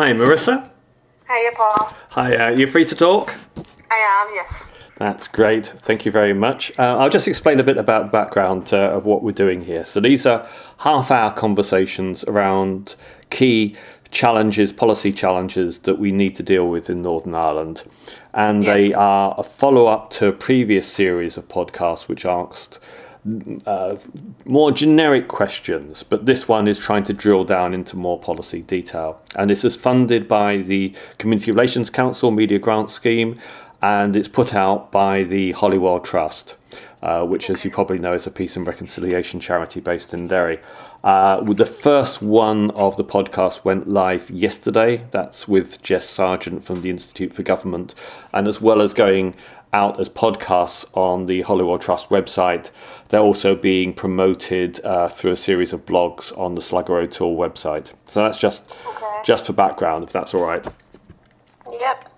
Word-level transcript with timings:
Hi, 0.00 0.14
Marissa. 0.14 0.66
Hiya, 1.28 1.50
Paul. 1.54 1.92
Hi, 2.12 2.34
uh, 2.34 2.50
you 2.56 2.66
free 2.66 2.86
to 2.86 2.94
talk? 2.94 3.34
I 3.90 3.96
am, 3.98 4.34
yes. 4.34 4.50
That's 4.96 5.28
great. 5.28 5.66
Thank 5.66 6.06
you 6.06 6.10
very 6.10 6.32
much. 6.32 6.72
Uh, 6.78 6.96
I'll 6.96 7.10
just 7.10 7.28
explain 7.28 7.60
a 7.60 7.62
bit 7.62 7.76
about 7.76 8.06
the 8.06 8.10
background 8.10 8.72
uh, 8.72 8.92
of 8.92 9.04
what 9.04 9.22
we're 9.22 9.32
doing 9.32 9.60
here. 9.66 9.84
So, 9.84 10.00
these 10.00 10.24
are 10.24 10.48
half 10.78 11.10
hour 11.10 11.30
conversations 11.32 12.24
around 12.24 12.94
key 13.28 13.76
challenges, 14.10 14.72
policy 14.72 15.12
challenges 15.12 15.80
that 15.80 15.98
we 15.98 16.12
need 16.12 16.34
to 16.36 16.42
deal 16.42 16.66
with 16.66 16.88
in 16.88 17.02
Northern 17.02 17.34
Ireland. 17.34 17.82
And 18.32 18.64
Yeah. 18.64 18.72
they 18.72 18.94
are 18.94 19.34
a 19.36 19.42
follow 19.42 19.86
up 19.86 20.08
to 20.12 20.28
a 20.28 20.32
previous 20.32 20.88
series 20.90 21.36
of 21.36 21.46
podcasts 21.46 22.08
which 22.08 22.24
asked 22.24 22.78
uh, 23.66 23.96
more 24.44 24.72
generic 24.72 25.28
questions, 25.28 26.02
but 26.02 26.26
this 26.26 26.48
one 26.48 26.66
is 26.66 26.78
trying 26.78 27.04
to 27.04 27.12
drill 27.12 27.44
down 27.44 27.74
into 27.74 27.96
more 27.96 28.18
policy 28.18 28.62
detail. 28.62 29.20
And 29.36 29.50
this 29.50 29.64
is 29.64 29.76
funded 29.76 30.26
by 30.26 30.58
the 30.58 30.94
Community 31.18 31.50
Relations 31.50 31.90
Council 31.90 32.30
Media 32.30 32.58
Grant 32.58 32.90
Scheme, 32.90 33.38
and 33.82 34.16
it's 34.16 34.28
put 34.28 34.54
out 34.54 34.90
by 34.90 35.22
the 35.22 35.52
Holywell 35.52 36.00
Trust, 36.00 36.54
uh, 37.02 37.24
which, 37.24 37.50
as 37.50 37.64
you 37.64 37.70
probably 37.70 37.98
know, 37.98 38.14
is 38.14 38.26
a 38.26 38.30
peace 38.30 38.56
and 38.56 38.66
reconciliation 38.66 39.40
charity 39.40 39.80
based 39.80 40.14
in 40.14 40.28
Derry. 40.28 40.58
Uh, 41.02 41.40
the 41.42 41.64
first 41.66 42.20
one 42.20 42.70
of 42.72 42.96
the 42.98 43.04
podcast 43.04 43.64
went 43.64 43.88
live 43.88 44.30
yesterday. 44.30 45.06
That's 45.10 45.48
with 45.48 45.82
Jess 45.82 46.06
Sargeant 46.06 46.62
from 46.62 46.82
the 46.82 46.90
Institute 46.90 47.32
for 47.32 47.42
Government, 47.42 47.94
and 48.34 48.46
as 48.46 48.60
well 48.60 48.82
as 48.82 48.92
going 48.92 49.34
out 49.72 50.00
as 50.00 50.08
podcasts 50.08 50.84
on 50.94 51.26
the 51.26 51.42
Holywell 51.42 51.78
Trust 51.78 52.08
website. 52.08 52.70
They're 53.08 53.20
also 53.20 53.54
being 53.54 53.92
promoted 53.92 54.84
uh, 54.84 55.08
through 55.08 55.32
a 55.32 55.36
series 55.36 55.72
of 55.72 55.86
blogs 55.86 56.36
on 56.38 56.54
the 56.54 56.62
Slugger 56.62 56.96
O'Toole 56.98 57.36
website. 57.36 57.90
So 58.08 58.22
that's 58.22 58.38
just 58.38 58.64
Okay. 58.86 59.06
just 59.24 59.46
for 59.46 59.52
background, 59.52 60.04
if 60.04 60.12
that's 60.12 60.34
all 60.34 60.44
right. 60.44 60.66
Yep. 61.70 62.09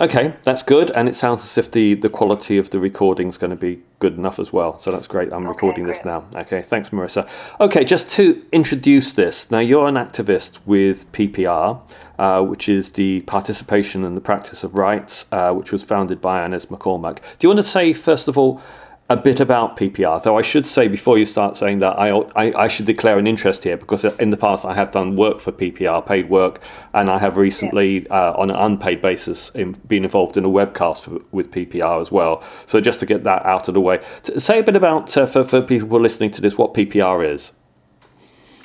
Okay, 0.00 0.34
that's 0.44 0.62
good, 0.62 0.90
and 0.92 1.10
it 1.10 1.14
sounds 1.14 1.44
as 1.44 1.58
if 1.58 1.70
the, 1.70 1.92
the 1.92 2.08
quality 2.08 2.56
of 2.56 2.70
the 2.70 2.80
recording 2.80 3.28
is 3.28 3.36
going 3.36 3.50
to 3.50 3.56
be 3.56 3.82
good 3.98 4.16
enough 4.16 4.38
as 4.38 4.50
well. 4.50 4.80
So 4.80 4.90
that's 4.90 5.06
great. 5.06 5.30
I'm 5.30 5.46
recording 5.46 5.86
this 5.86 6.06
now. 6.06 6.24
Okay, 6.34 6.62
thanks, 6.62 6.88
Marissa. 6.88 7.28
Okay, 7.60 7.84
just 7.84 8.10
to 8.12 8.42
introduce 8.50 9.12
this. 9.12 9.50
Now, 9.50 9.58
you're 9.58 9.86
an 9.86 9.96
activist 9.96 10.58
with 10.64 11.12
PPR, 11.12 11.82
uh, 12.18 12.42
which 12.42 12.66
is 12.66 12.92
the 12.92 13.20
Participation 13.22 14.02
and 14.02 14.16
the 14.16 14.22
Practice 14.22 14.64
of 14.64 14.72
Rights, 14.72 15.26
uh, 15.32 15.52
which 15.52 15.70
was 15.70 15.84
founded 15.84 16.22
by 16.22 16.46
Inez 16.46 16.64
McCormack. 16.66 17.16
Do 17.38 17.46
you 17.46 17.50
want 17.50 17.58
to 17.58 17.62
say, 17.62 17.92
first 17.92 18.26
of 18.26 18.38
all, 18.38 18.62
a 19.10 19.16
bit 19.16 19.40
about 19.40 19.76
PPR, 19.76 20.22
though 20.22 20.38
I 20.38 20.42
should 20.42 20.64
say 20.64 20.86
before 20.86 21.18
you 21.18 21.26
start 21.26 21.56
saying 21.56 21.80
that 21.80 21.98
I, 21.98 22.10
I, 22.36 22.62
I 22.64 22.68
should 22.68 22.86
declare 22.86 23.18
an 23.18 23.26
interest 23.26 23.64
here 23.64 23.76
because 23.76 24.04
in 24.04 24.30
the 24.30 24.36
past 24.36 24.64
I 24.64 24.72
have 24.74 24.92
done 24.92 25.16
work 25.16 25.40
for 25.40 25.50
PPR, 25.50 26.06
paid 26.06 26.30
work, 26.30 26.62
and 26.94 27.10
I 27.10 27.18
have 27.18 27.36
recently, 27.36 28.06
uh, 28.06 28.34
on 28.34 28.50
an 28.50 28.56
unpaid 28.56 29.02
basis, 29.02 29.50
in, 29.50 29.72
been 29.88 30.04
involved 30.04 30.36
in 30.36 30.44
a 30.44 30.48
webcast 30.48 31.00
for, 31.00 31.18
with 31.32 31.50
PPR 31.50 32.00
as 32.00 32.12
well. 32.12 32.44
So 32.66 32.80
just 32.80 33.00
to 33.00 33.06
get 33.06 33.24
that 33.24 33.44
out 33.44 33.66
of 33.66 33.74
the 33.74 33.80
way, 33.80 34.00
say 34.36 34.60
a 34.60 34.62
bit 34.62 34.76
about 34.76 35.16
uh, 35.16 35.26
for, 35.26 35.42
for 35.42 35.60
people 35.60 35.88
who 35.88 35.96
are 35.96 36.00
listening 36.00 36.30
to 36.30 36.40
this 36.40 36.56
what 36.56 36.72
PPR 36.72 37.28
is. 37.28 37.50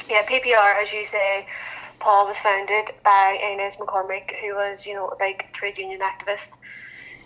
Yeah, 0.07 0.23
PPR, 0.27 0.79
as 0.79 0.93
you 0.93 1.07
say, 1.07 1.47
Paul 1.99 2.27
was 2.27 2.37
founded 2.37 2.93
by 3.03 3.39
Inez 3.51 3.77
McCormack, 3.77 4.29
who 4.41 4.53
was, 4.53 4.85
you 4.85 4.93
know, 4.93 5.07
a 5.07 5.15
big 5.15 5.47
trade 5.53 5.79
union 5.79 6.01
activist 6.01 6.49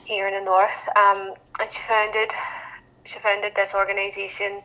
here 0.06 0.30
in 0.30 0.34
the 0.34 0.46
north. 0.46 0.88
Um, 0.96 1.34
and 1.60 1.70
she 1.70 1.82
founded, 1.86 2.32
she 3.10 3.20
founded 3.20 3.54
this 3.56 3.74
organisation 3.74 4.62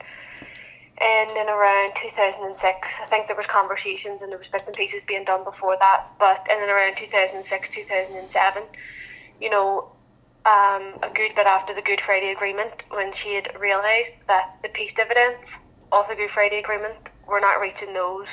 in 1.00 1.26
and 1.36 1.48
around 1.48 1.94
2006. 1.96 2.88
I 3.02 3.06
think 3.06 3.26
there 3.26 3.36
was 3.36 3.46
conversations 3.46 4.22
and 4.22 4.30
there 4.30 4.38
was 4.38 4.48
bits 4.48 4.66
and 4.66 4.76
pieces 4.76 5.02
being 5.06 5.24
done 5.24 5.44
before 5.44 5.76
that, 5.80 6.06
but 6.18 6.46
in 6.50 6.60
and 6.60 6.70
around 6.70 6.96
2006, 6.96 7.68
2007, 7.70 8.62
you 9.40 9.50
know, 9.50 9.88
um, 10.46 10.94
a 11.02 11.10
good 11.12 11.34
bit 11.34 11.46
after 11.46 11.74
the 11.74 11.82
Good 11.82 12.00
Friday 12.00 12.30
Agreement, 12.30 12.84
when 12.90 13.12
she 13.12 13.34
had 13.34 13.48
realised 13.58 14.12
that 14.28 14.56
the 14.62 14.68
peace 14.68 14.92
dividends 14.92 15.46
of 15.90 16.06
the 16.08 16.14
Good 16.14 16.30
Friday 16.30 16.58
Agreement 16.58 17.08
were 17.26 17.40
not 17.40 17.60
reaching 17.60 17.94
those 17.94 18.28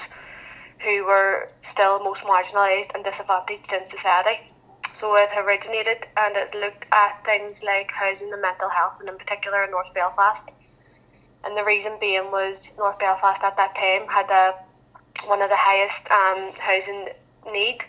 who 0.80 1.06
were 1.06 1.50
still 1.62 2.04
most 2.04 2.24
marginalised 2.24 2.94
and 2.94 3.04
disadvantaged 3.04 3.72
in 3.72 3.86
society. 3.86 4.51
So 4.94 5.16
it 5.16 5.30
originated 5.38 6.06
and 6.18 6.36
it 6.36 6.54
looked 6.54 6.86
at 6.92 7.24
things 7.26 7.64
like 7.64 7.92
housing 7.92 8.32
and 8.32 8.42
mental 8.42 8.70
health, 8.70 8.94
and 9.00 9.10
in 9.10 9.18
particular 9.18 9.64
in 9.64 9.72
North 9.72 9.94
Belfast. 9.94 10.50
And 11.44 11.58
the 11.58 11.64
reason 11.64 11.98
being 12.00 12.30
was 12.32 12.72
North 12.78 13.00
Belfast 13.00 13.42
at 13.44 13.58
that 13.58 13.74
time 13.76 14.08
had 14.08 14.30
a, 14.30 14.54
one 15.28 15.42
of 15.42 15.50
the 15.50 15.58
highest 15.58 16.06
um, 16.12 16.54
housing 16.60 17.08
need 17.52 17.80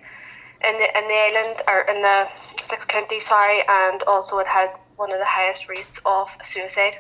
in 0.65 0.79
the, 0.79 0.99
in 0.99 1.09
the 1.09 1.15
island, 1.15 1.63
or 1.69 1.81
in 1.83 2.03
the 2.03 2.29
six 2.69 2.85
counties, 2.87 3.27
sorry, 3.27 3.63
and 3.69 4.03
also 4.05 4.39
it 4.39 4.47
had 4.47 4.71
one 4.97 5.13
of 5.13 5.19
the 5.19 5.27
highest 5.27 5.69
rates 5.69 5.99
of 6.07 6.31
suicide. 6.45 6.97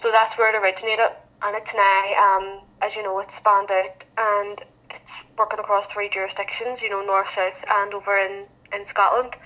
So 0.00 0.10
that's 0.10 0.38
where 0.38 0.54
it 0.54 0.58
originated, 0.62 1.10
and 1.42 1.56
it's 1.56 1.74
now, 1.74 2.14
um, 2.14 2.60
as 2.80 2.94
you 2.96 3.02
know, 3.02 3.18
it's 3.18 3.34
spanned 3.34 3.70
out 3.70 4.04
and 4.16 4.62
it's 4.90 5.12
working 5.36 5.58
across 5.58 5.86
three 5.88 6.08
jurisdictions, 6.08 6.80
you 6.80 6.88
know, 6.88 7.04
north, 7.04 7.30
south, 7.30 7.62
and 7.68 7.92
over 7.92 8.18
in, 8.18 8.46
in 8.72 8.84
Scotland 8.86 9.36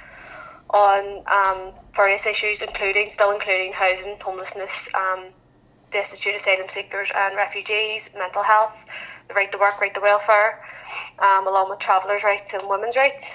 on 0.70 1.24
um, 1.26 1.72
various 1.94 2.26
issues, 2.26 2.62
including, 2.62 3.10
still 3.12 3.32
including 3.32 3.72
housing, 3.72 4.16
homelessness, 4.20 4.88
um, 4.94 5.26
destitute 5.92 6.36
asylum 6.36 6.68
seekers 6.70 7.10
and 7.14 7.36
refugees, 7.36 8.08
mental 8.16 8.42
health, 8.42 8.76
the 9.28 9.34
right 9.34 9.50
to 9.50 9.58
work, 9.58 9.80
right 9.80 9.94
to 9.94 10.00
welfare, 10.00 10.62
um, 11.18 11.46
along 11.46 11.68
with 11.70 11.78
travellers' 11.80 12.22
rights 12.22 12.52
and 12.52 12.68
women's 12.68 12.96
rights. 12.96 13.32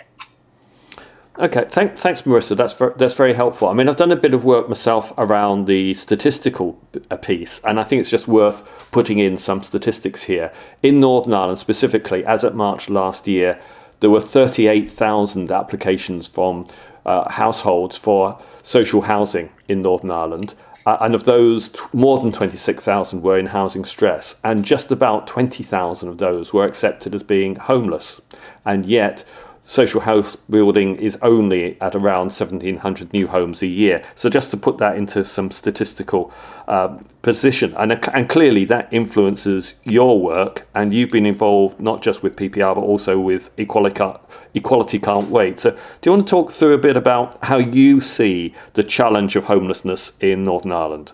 Okay, 1.38 1.66
thank, 1.68 1.98
thanks, 1.98 2.22
Marissa. 2.22 2.56
That's 2.56 2.74
ver- 2.74 2.94
that's 2.96 3.14
very 3.14 3.34
helpful. 3.34 3.68
I 3.68 3.74
mean, 3.74 3.90
I've 3.90 3.98
done 3.98 4.14
a 4.14 4.16
bit 4.16 4.34
of 4.34 4.46
work 4.46 4.70
myself 4.70 5.12
around 5.18 5.66
the 5.66 5.94
statistical 5.94 6.80
uh, 7.12 7.18
piece, 7.18 7.60
and 7.66 7.78
I 7.78 7.84
think 7.84 8.00
it's 8.00 8.10
just 8.10 8.26
worth 8.26 8.64
putting 8.92 9.20
in 9.20 9.36
some 9.36 9.62
statistics 9.62 10.24
here. 10.24 10.54
In 10.82 11.02
Northern 11.02 11.34
Ireland, 11.34 11.60
specifically, 11.60 12.26
as 12.26 12.46
at 12.46 12.56
March 12.56 12.90
last 12.90 13.28
year, 13.28 13.60
there 14.00 14.10
were 14.10 14.22
38,000 14.22 15.52
applications 15.52 16.28
from 16.28 16.68
uh, 17.06 17.32
households 17.32 17.98
for 17.98 18.40
social 18.64 19.02
housing 19.02 19.50
in 19.68 19.82
Northern 19.82 20.12
Ireland. 20.12 20.56
Uh, 20.86 20.98
and 21.02 21.16
of 21.16 21.24
those, 21.24 21.70
t- 21.70 21.80
more 21.94 22.18
than 22.18 22.32
26,000 22.32 23.22
were 23.22 23.40
in 23.40 23.48
housing 23.48 23.84
stress, 23.86 24.36
and 24.44 24.64
just 24.64 24.92
about 24.92 25.26
20,000 25.26 26.08
of 26.08 26.20
those 26.20 26.54
were 26.54 26.66
accepted 26.66 27.16
as 27.16 27.24
being 27.24 27.56
homeless. 27.56 28.22
And 28.64 28.86
yet, 28.86 29.24
social 29.66 30.02
house 30.02 30.36
building 30.50 30.96
is 30.98 31.18
only 31.22 31.80
at 31.82 31.96
around 31.96 32.28
1,700 32.28 33.12
new 33.12 33.28
homes 33.28 33.62
a 33.62 33.68
year. 33.68 34.04
So, 34.14 34.30
just 34.30 34.52
to 34.52 34.58
put 34.58 34.78
that 34.78 34.96
into 34.96 35.26
some 35.26 35.52
statistical 35.52 36.32
uh, 36.68 37.00
position, 37.22 37.74
and, 37.78 37.92
and 38.14 38.30
clearly 38.30 38.66
that 38.66 38.88
influences 38.92 39.76
your 39.84 40.22
work, 40.22 40.68
and 40.76 40.94
you've 40.94 41.12
been 41.12 41.26
involved 41.26 41.80
not 41.80 42.02
just 42.02 42.22
with 42.22 42.36
PPR 42.36 42.76
but 42.76 42.82
also 42.82 43.20
with 43.20 43.50
Equality, 43.58 43.96
Ca- 43.96 44.20
Equality 44.54 45.00
Can't 45.00 45.30
Wait. 45.30 45.60
So, 45.60 45.72
do 45.72 45.78
you 46.04 46.12
want 46.12 46.28
to 46.28 46.30
talk 46.30 46.52
through 46.52 46.74
a 46.74 46.78
bit 46.78 46.96
about 46.96 47.44
how 47.44 47.58
you 47.58 48.02
see 48.02 48.54
the 48.74 48.84
challenge 48.84 49.36
of 49.36 49.46
homelessness 49.46 50.12
in 50.20 50.44
Northern 50.44 50.72
Ireland? 50.72 51.12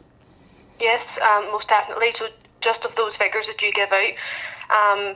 Yes, 0.79 1.18
um, 1.22 1.45
most 1.51 1.68
definitely. 1.69 2.13
So, 2.18 2.28
just 2.59 2.83
of 2.85 2.95
those 2.95 3.16
figures 3.16 3.47
that 3.47 3.62
you 3.62 3.72
give 3.73 3.89
out, 3.91 4.13
um, 4.69 5.16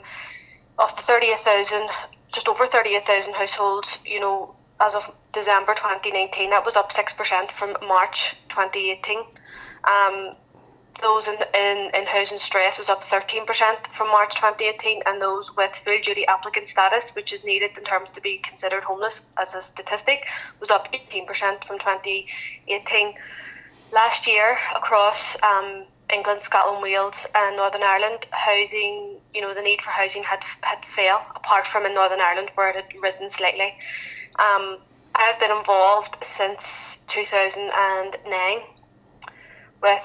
of 0.78 0.96
the 0.96 1.02
38,000, 1.04 1.88
just 2.36 2.48
over 2.50 2.68
38,000 2.68 3.34
households, 3.34 3.88
you 4.06 4.20
know, 4.20 4.54
as 4.82 4.94
of 4.94 5.04
December 5.34 5.74
2019, 5.74 6.50
that 6.50 6.66
was 6.66 6.76
up 6.76 6.92
6% 6.92 7.52
from 7.58 7.78
March 7.88 8.36
2018. 8.50 9.20
Um, 9.86 10.36
those 11.02 11.28
in, 11.28 11.36
in, 11.54 11.92
in 11.94 12.06
housing 12.06 12.40
stress 12.40 12.78
was 12.78 12.90
up 12.90 13.04
13% 13.06 13.46
from 13.98 14.08
March 14.10 14.36
2018, 14.36 15.02
and 15.06 15.22
those 15.22 15.56
with 15.56 15.72
full 15.84 15.98
duty 16.04 16.26
applicant 16.28 16.68
status, 16.68 17.10
which 17.14 17.32
is 17.32 17.44
needed 17.46 17.72
in 17.78 17.84
terms 17.84 18.10
to 18.16 18.22
be 18.22 18.38
considered 18.40 18.84
homeless 18.84 19.22
as 19.42 19.54
a 19.54 19.62
statistic, 19.62 20.26
was 20.60 20.70
up 20.70 20.92
18% 20.92 21.28
from 21.66 21.80
2018. 21.80 23.14
Last 23.94 24.28
year, 24.28 24.58
across 24.76 25.36
um, 25.42 25.86
England, 26.14 26.42
Scotland, 26.44 26.82
Wales, 26.82 27.16
and 27.34 27.58
Northern 27.58 27.84
Ireland, 27.84 28.26
housing, 28.32 29.18
you 29.34 29.42
know, 29.42 29.54
the 29.54 29.62
need 29.62 29.82
for 29.82 29.90
housing 29.90 30.24
had 30.24 30.44
had 30.62 30.86
failed, 30.96 31.22
apart 31.36 31.68
from 31.68 31.86
in 31.86 31.94
Northern 31.94 32.22
Ireland 32.22 32.52
where 32.56 32.70
it 32.70 32.76
had 32.76 32.86
risen 33.02 33.30
slightly. 33.30 33.74
Um, 34.38 34.78
I've 35.16 35.40
been 35.40 35.52
involved 35.52 36.16
since 36.22 36.64
2009 37.08 38.60
with 39.82 40.04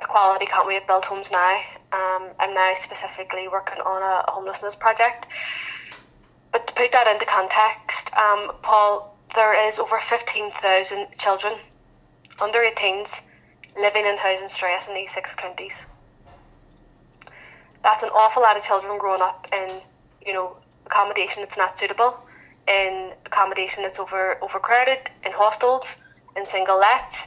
Equality 0.00 0.46
Can't 0.46 0.66
Wait 0.66 0.86
Build 0.86 1.04
Homes 1.04 1.30
Now. 1.30 1.60
Um, 1.92 2.30
I'm 2.38 2.54
now 2.54 2.74
specifically 2.80 3.48
working 3.48 3.80
on 3.80 4.02
a, 4.02 4.24
a 4.28 4.30
homelessness 4.30 4.74
project. 4.76 5.26
But 6.52 6.66
to 6.68 6.72
put 6.74 6.92
that 6.92 7.06
into 7.08 7.26
context, 7.26 8.12
um, 8.16 8.52
Paul, 8.62 9.16
there 9.34 9.68
is 9.68 9.78
over 9.78 10.00
15,000 10.00 11.06
children 11.18 11.54
under 12.40 12.58
18s 12.60 13.10
living 13.80 14.06
in 14.06 14.16
housing 14.16 14.48
stress 14.48 14.88
in 14.88 14.94
these 14.94 15.12
six 15.12 15.34
counties. 15.34 15.74
That's 17.82 18.02
an 18.02 18.10
awful 18.10 18.42
lot 18.42 18.56
of 18.56 18.64
children 18.64 18.98
growing 18.98 19.20
up 19.20 19.46
in, 19.52 19.80
you 20.26 20.32
know, 20.32 20.56
accommodation 20.86 21.42
that's 21.42 21.56
not 21.56 21.78
suitable. 21.78 22.16
in 22.66 23.12
accommodation 23.26 23.82
that's 23.82 23.98
over 23.98 24.38
overcrowded, 24.42 25.10
in 25.26 25.32
hostels, 25.32 25.84
in 26.34 26.46
single 26.46 26.78
lets, 26.78 27.26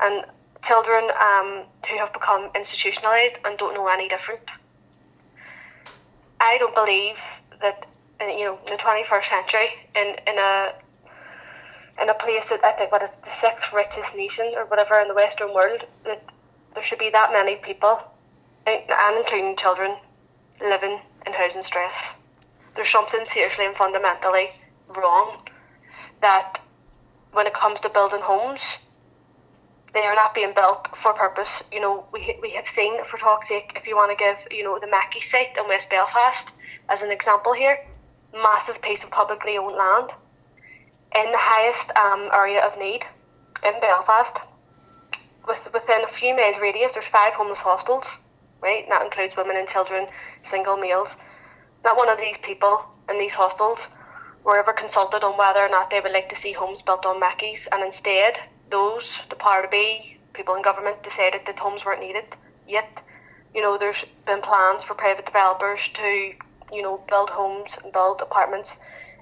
and 0.00 0.24
children 0.62 1.10
um, 1.20 1.64
who 1.88 1.98
have 1.98 2.12
become 2.12 2.50
institutionalised 2.50 3.36
and 3.44 3.58
don't 3.58 3.74
know 3.74 3.88
any 3.88 4.08
different. 4.08 4.42
I 6.40 6.58
don't 6.58 6.74
believe 6.74 7.18
that 7.60 7.86
you 8.20 8.44
know 8.44 8.58
in 8.66 8.72
the 8.76 8.78
21st 8.78 9.24
century 9.24 9.68
in 9.94 10.06
in 10.26 10.38
a 10.38 10.72
in 12.00 12.10
a 12.10 12.14
place 12.14 12.48
that 12.48 12.64
I 12.64 12.72
think 12.72 12.92
what 12.92 13.02
is 13.02 13.10
the 13.24 13.30
sixth 13.30 13.72
richest 13.72 14.14
nation 14.14 14.52
or 14.56 14.66
whatever 14.66 15.00
in 15.00 15.08
the 15.08 15.14
Western 15.14 15.54
world 15.54 15.84
that 16.04 16.22
there 16.74 16.82
should 16.82 16.98
be 16.98 17.10
that 17.10 17.32
many 17.32 17.56
people 17.56 17.98
eh, 18.66 18.80
and 18.88 19.18
including 19.18 19.56
children 19.56 19.96
living 20.60 21.00
in 21.26 21.32
housing 21.32 21.62
stress. 21.62 21.94
There's 22.74 22.90
something 22.90 23.24
seriously 23.32 23.66
and 23.66 23.76
fundamentally 23.76 24.50
wrong 24.88 25.38
that 26.20 26.60
when 27.32 27.46
it 27.46 27.54
comes 27.54 27.80
to 27.80 27.88
building 27.88 28.20
homes 28.22 28.60
they 29.94 30.02
are 30.02 30.14
not 30.14 30.34
being 30.34 30.52
built 30.54 30.88
for 31.02 31.14
purpose. 31.14 31.62
You 31.72 31.80
know, 31.80 32.04
we, 32.12 32.36
we 32.42 32.50
have 32.50 32.68
seen, 32.68 33.02
for 33.04 33.16
talk's 33.16 33.48
sake, 33.48 33.72
if 33.76 33.86
you 33.86 33.96
want 33.96 34.16
to 34.16 34.22
give, 34.22 34.36
you 34.50 34.62
know, 34.62 34.78
the 34.78 34.86
Mackie 34.86 35.22
site 35.22 35.56
in 35.56 35.66
West 35.68 35.88
Belfast 35.88 36.46
as 36.90 37.00
an 37.00 37.10
example 37.10 37.54
here, 37.54 37.78
massive 38.34 38.82
piece 38.82 39.02
of 39.02 39.10
publicly 39.10 39.56
owned 39.56 39.74
land 39.74 40.10
in 41.14 41.32
the 41.32 41.38
highest 41.38 41.90
um, 41.96 42.30
area 42.32 42.64
of 42.64 42.78
need 42.78 43.04
in 43.64 43.80
Belfast. 43.80 44.36
With, 45.46 45.60
within 45.72 46.02
a 46.02 46.08
few 46.08 46.34
miles 46.34 46.58
radius, 46.60 46.92
there's 46.94 47.06
five 47.06 47.34
homeless 47.34 47.60
hostels, 47.60 48.04
right? 48.60 48.82
And 48.82 48.92
that 48.92 49.04
includes 49.04 49.36
women 49.36 49.56
and 49.56 49.68
children, 49.68 50.08
single 50.50 50.76
males. 50.76 51.10
Not 51.84 51.96
one 51.96 52.08
of 52.08 52.18
these 52.18 52.36
people 52.42 52.84
in 53.08 53.18
these 53.18 53.34
hostels 53.34 53.78
were 54.44 54.58
ever 54.58 54.72
consulted 54.72 55.22
on 55.22 55.38
whether 55.38 55.60
or 55.60 55.68
not 55.68 55.90
they 55.90 56.00
would 56.00 56.12
like 56.12 56.28
to 56.30 56.36
see 56.36 56.52
homes 56.52 56.82
built 56.82 57.06
on 57.06 57.20
Mackie's, 57.20 57.68
and 57.70 57.82
instead 57.84 58.38
those, 58.70 59.20
the 59.30 59.36
power 59.36 59.62
to 59.62 59.68
be, 59.68 60.18
people 60.34 60.54
in 60.54 60.62
government 60.62 61.02
decided 61.02 61.42
that 61.46 61.58
homes 61.58 61.84
weren't 61.84 62.00
needed. 62.00 62.24
Yet, 62.68 63.02
you 63.54 63.62
know, 63.62 63.78
there's 63.78 64.04
been 64.26 64.42
plans 64.42 64.84
for 64.84 64.94
private 64.94 65.26
developers 65.26 65.80
to, 65.94 66.32
you 66.72 66.82
know, 66.82 67.00
build 67.08 67.30
homes 67.30 67.70
and 67.82 67.92
build 67.92 68.20
apartments 68.20 68.76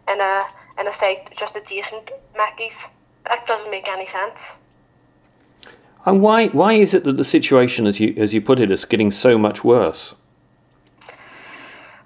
in 0.09 0.21
a 0.21 0.47
in 0.79 0.89
a 0.89 0.95
site 0.95 1.37
just 1.37 1.57
adjacent 1.57 2.11
Mackie's. 2.37 2.77
That 3.27 3.47
doesn't 3.47 3.71
make 3.71 3.89
any 3.89 4.07
sense. 4.07 4.39
And 6.07 6.21
why 6.21 6.49
why 6.49 6.75
is 6.75 6.93
it 6.93 7.05
that 7.05 7.17
the 7.17 7.25
situation, 7.25 7.87
as 7.87 7.99
you 7.99 8.15
as 8.19 8.35
you 8.35 8.41
put 8.41 8.61
it, 8.61 8.71
is 8.71 8.85
getting 8.85 9.11
so 9.11 9.39
much 9.39 9.65
worse? 9.65 10.15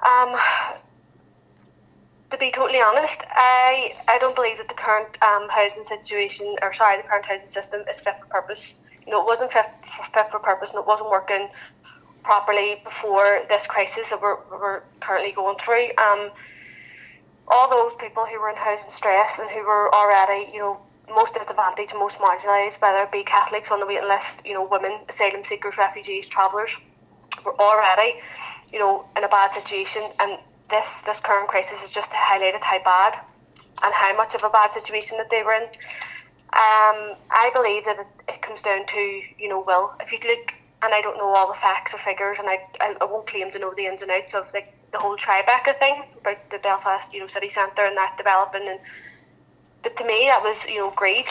Um, 0.06 0.37
to 2.31 2.38
be 2.38 2.53
totally 2.53 2.81
honest, 2.81 3.19
I 3.31 3.94
I 4.06 4.19
don't 4.19 4.37
believe 4.37 4.59
that 4.59 4.69
the 4.69 4.75
current 4.75 5.20
um, 5.23 5.49
housing 5.49 5.85
situation, 5.85 6.55
or 6.62 6.73
sorry, 6.73 7.03
the 7.03 7.09
current 7.09 7.25
housing 7.25 7.49
system 7.49 7.82
is 7.93 7.99
fit 7.99 8.15
for 8.20 8.26
purpose. 8.26 8.75
You 9.05 9.12
know, 9.12 9.23
it 9.23 9.26
wasn't 9.26 9.53
fit 9.53 9.67
for, 9.97 10.05
fit 10.12 10.31
for 10.31 10.38
purpose, 10.38 10.70
and 10.70 10.81
it 10.81 10.87
wasn't 10.87 11.11
working 11.11 11.49
properly 12.23 12.81
before 12.85 13.41
this 13.49 13.67
crisis 13.67 14.11
that 14.11 14.20
we're, 14.20 14.37
we're 14.50 14.82
currently 15.00 15.32
going 15.32 15.56
through. 15.59 15.88
Um, 15.97 16.31
all 17.50 17.71
those 17.71 17.93
people 17.99 18.27
who 18.27 18.41
were 18.41 18.50
in 18.50 18.56
housing 18.56 18.91
stress 18.91 19.39
and 19.39 19.50
who 19.50 19.61
were 19.67 19.93
already, 19.95 20.50
you 20.53 20.59
know, 20.59 20.79
most 21.09 21.35
disadvantaged 21.35 21.95
most 21.95 22.19
marginalised, 22.19 22.81
whether 22.81 23.03
it 23.03 23.12
be 23.12 23.25
Catholics 23.25 23.71
on 23.71 23.81
the 23.81 23.87
waiting 23.87 24.09
list, 24.09 24.45
you 24.45 24.53
know, 24.53 24.65
women, 24.65 24.99
asylum 25.09 25.45
seekers, 25.45 25.79
refugees, 25.79 26.29
travellers, 26.29 26.77
were 27.45 27.59
already, 27.61 28.21
you 28.73 28.79
know, 28.79 29.05
in 29.17 29.25
a 29.25 29.29
bad 29.29 29.53
situation, 29.55 30.03
and 30.21 30.39
this 30.71 31.00
this 31.06 31.21
current 31.21 31.49
crisis 31.49 31.79
has 31.79 31.91
just 31.91 32.11
highlighted 32.11 32.61
how 32.61 32.83
bad 32.85 33.19
and 33.83 33.94
how 33.94 34.15
much 34.17 34.35
of 34.35 34.44
a 34.44 34.51
bad 34.51 34.73
situation 34.73 35.17
that 35.19 35.31
they 35.31 35.43
were 35.43 35.55
in. 35.55 35.62
Um, 36.53 37.17
I 37.31 37.51
believe 37.55 37.85
that 37.85 37.99
it, 37.99 38.06
it 38.29 38.43
comes 38.43 38.62
down 38.62 38.87
to 38.87 39.21
you 39.39 39.49
know 39.49 39.61
will. 39.67 39.93
If 40.01 40.12
you 40.12 40.19
look, 40.19 40.53
and 40.83 40.94
I 40.94 41.01
don't 41.01 41.17
know 41.17 41.35
all 41.35 41.49
the 41.49 41.59
facts 41.59 41.94
or 41.94 41.99
figures, 41.99 42.39
and 42.39 42.49
I, 42.49 42.59
I, 42.81 42.97
I 43.01 43.05
won't 43.05 43.27
claim 43.27 43.51
to 43.53 43.59
know 43.59 43.73
the 43.75 43.87
ins 43.87 44.03
and 44.03 44.11
outs 44.11 44.35
of 44.35 44.53
like 44.53 44.73
the 44.93 44.99
whole 44.99 45.17
Tribeca 45.17 45.79
thing 45.79 46.05
about 46.20 46.38
the 46.50 46.58
Belfast 46.58 47.12
you 47.12 47.20
know 47.20 47.26
city 47.26 47.49
centre 47.49 47.85
and 47.85 47.96
that 47.96 48.17
developing. 48.17 48.69
And 48.69 48.81
but 49.82 49.96
to 49.96 50.05
me 50.05 50.26
that 50.26 50.43
was 50.43 50.64
you 50.67 50.79
know 50.79 50.93
great. 50.96 51.29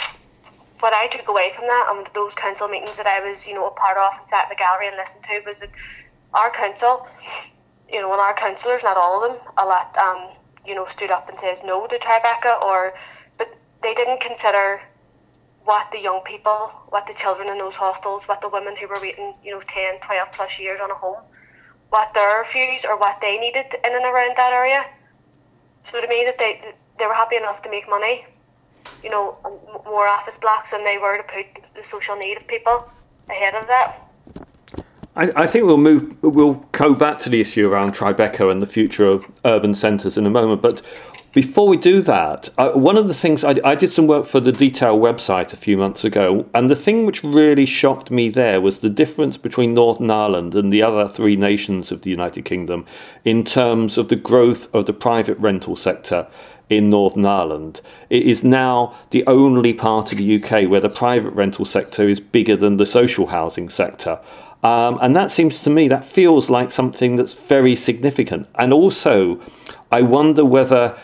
What 0.79 0.93
I 0.93 1.07
took 1.07 1.27
away 1.27 1.51
from 1.55 1.65
that 1.65 1.87
and 1.89 2.07
those 2.13 2.35
council 2.35 2.67
meetings 2.67 2.97
that 2.97 3.07
I 3.07 3.27
was 3.27 3.47
you 3.47 3.53
know 3.53 3.67
a 3.67 3.71
part 3.71 3.97
of 3.97 4.19
and 4.19 4.29
sat 4.29 4.45
in 4.45 4.49
the 4.49 4.55
gallery 4.55 4.87
and 4.87 4.97
listened 4.97 5.23
to 5.23 5.41
was 5.45 5.59
that 5.59 5.71
our 6.33 6.51
council 6.51 7.07
you 7.91 8.01
know, 8.01 8.11
and 8.11 8.21
our 8.21 8.35
councillors, 8.35 8.83
not 8.83 8.97
all 8.97 9.23
of 9.23 9.31
them, 9.31 9.41
a 9.57 9.65
lot, 9.65 9.95
um, 9.97 10.29
you 10.65 10.75
know, 10.75 10.85
stood 10.87 11.11
up 11.11 11.29
and 11.29 11.39
says 11.39 11.63
no 11.63 11.87
to 11.87 11.97
Tribeca, 11.97 12.61
or, 12.61 12.93
but 13.37 13.47
they 13.81 13.93
didn't 13.93 14.19
consider 14.19 14.81
what 15.63 15.87
the 15.91 15.99
young 15.99 16.21
people, 16.25 16.71
what 16.89 17.07
the 17.07 17.13
children 17.13 17.49
in 17.49 17.57
those 17.57 17.75
hostels, 17.75 18.27
what 18.27 18.41
the 18.41 18.49
women 18.49 18.75
who 18.75 18.87
were 18.87 18.99
waiting, 19.01 19.33
you 19.43 19.51
know, 19.51 19.61
10, 19.67 19.99
12 20.01 20.31
plus 20.31 20.59
years 20.59 20.79
on 20.81 20.91
a 20.91 20.95
home, 20.95 21.21
what 21.89 22.13
their 22.13 22.43
views 22.51 22.85
or 22.85 22.97
what 22.97 23.19
they 23.21 23.37
needed 23.37 23.65
in 23.83 23.95
and 23.95 24.05
around 24.05 24.35
that 24.37 24.53
area. 24.53 24.85
So 25.91 26.01
to 26.01 26.07
me, 26.07 26.23
that 26.25 26.37
they 26.37 26.73
they 26.99 27.05
were 27.05 27.13
happy 27.13 27.35
enough 27.35 27.61
to 27.61 27.69
make 27.69 27.87
money, 27.89 28.25
you 29.03 29.09
know, 29.09 29.37
more 29.85 30.07
office 30.07 30.37
blocks 30.37 30.71
than 30.71 30.83
they 30.83 30.97
were 30.97 31.17
to 31.17 31.23
put 31.23 31.45
the 31.75 31.83
social 31.83 32.15
need 32.15 32.37
of 32.37 32.47
people 32.47 32.91
ahead 33.29 33.55
of 33.55 33.67
that. 33.67 34.03
I, 35.15 35.43
I, 35.43 35.47
think 35.47 35.65
we'll 35.65 35.77
move. 35.77 36.15
We'll 36.21 36.65
go 36.71 36.93
back 36.93 37.17
to 37.19 37.29
the 37.29 37.41
issue 37.41 37.67
around 37.67 37.95
Tribeca 37.95 38.51
and 38.51 38.61
the 38.61 38.67
future 38.67 39.07
of 39.07 39.25
urban 39.45 39.73
centres 39.73 40.17
in 40.17 40.25
a 40.27 40.29
moment. 40.29 40.61
But 40.61 40.81
before 41.33 41.67
we 41.67 41.77
do 41.77 42.01
that, 42.01 42.49
uh, 42.57 42.71
one 42.71 42.97
of 42.97 43.07
the 43.07 43.13
things 43.13 43.43
I, 43.43 43.55
I, 43.63 43.75
did 43.75 43.91
some 43.91 44.07
work 44.07 44.25
for 44.25 44.39
the 44.39 44.51
Detail 44.51 44.97
website 44.97 45.53
a 45.53 45.57
few 45.57 45.77
months 45.77 46.03
ago, 46.03 46.45
and 46.53 46.69
the 46.69 46.75
thing 46.75 47.05
which 47.05 47.23
really 47.23 47.65
shocked 47.65 48.09
me 48.09 48.29
there 48.29 48.61
was 48.61 48.79
the 48.79 48.89
difference 48.89 49.37
between 49.37 49.73
Northern 49.73 50.09
Ireland 50.09 50.55
and 50.55 50.71
the 50.71 50.81
other 50.81 51.07
three 51.07 51.35
nations 51.35 51.91
of 51.91 52.01
the 52.01 52.09
United 52.09 52.45
Kingdom 52.45 52.85
in 53.23 53.43
terms 53.43 53.97
of 53.97 54.09
the 54.09 54.15
growth 54.15 54.73
of 54.73 54.85
the 54.85 54.93
private 54.93 55.37
rental 55.37 55.75
sector 55.75 56.27
in 56.69 56.89
Northern 56.89 57.25
Ireland. 57.25 57.81
It 58.09 58.23
is 58.23 58.43
now 58.43 58.95
the 59.11 59.25
only 59.27 59.73
part 59.73 60.11
of 60.11 60.17
the 60.17 60.41
UK 60.41 60.69
where 60.69 60.81
the 60.81 60.89
private 60.89 61.31
rental 61.31 61.65
sector 61.65 62.07
is 62.09 62.19
bigger 62.19 62.55
than 62.55 62.77
the 62.77 62.85
social 62.85 63.27
housing 63.27 63.69
sector. 63.69 64.19
Um, 64.63 64.97
and 65.01 65.15
that 65.15 65.31
seems 65.31 65.59
to 65.61 65.69
me, 65.69 65.87
that 65.87 66.05
feels 66.05 66.49
like 66.49 66.71
something 66.71 67.15
that's 67.15 67.35
very 67.35 67.75
significant. 67.75 68.47
And 68.55 68.73
also, 68.73 69.39
I 69.91 70.01
wonder 70.01 70.43
whether, 70.43 70.97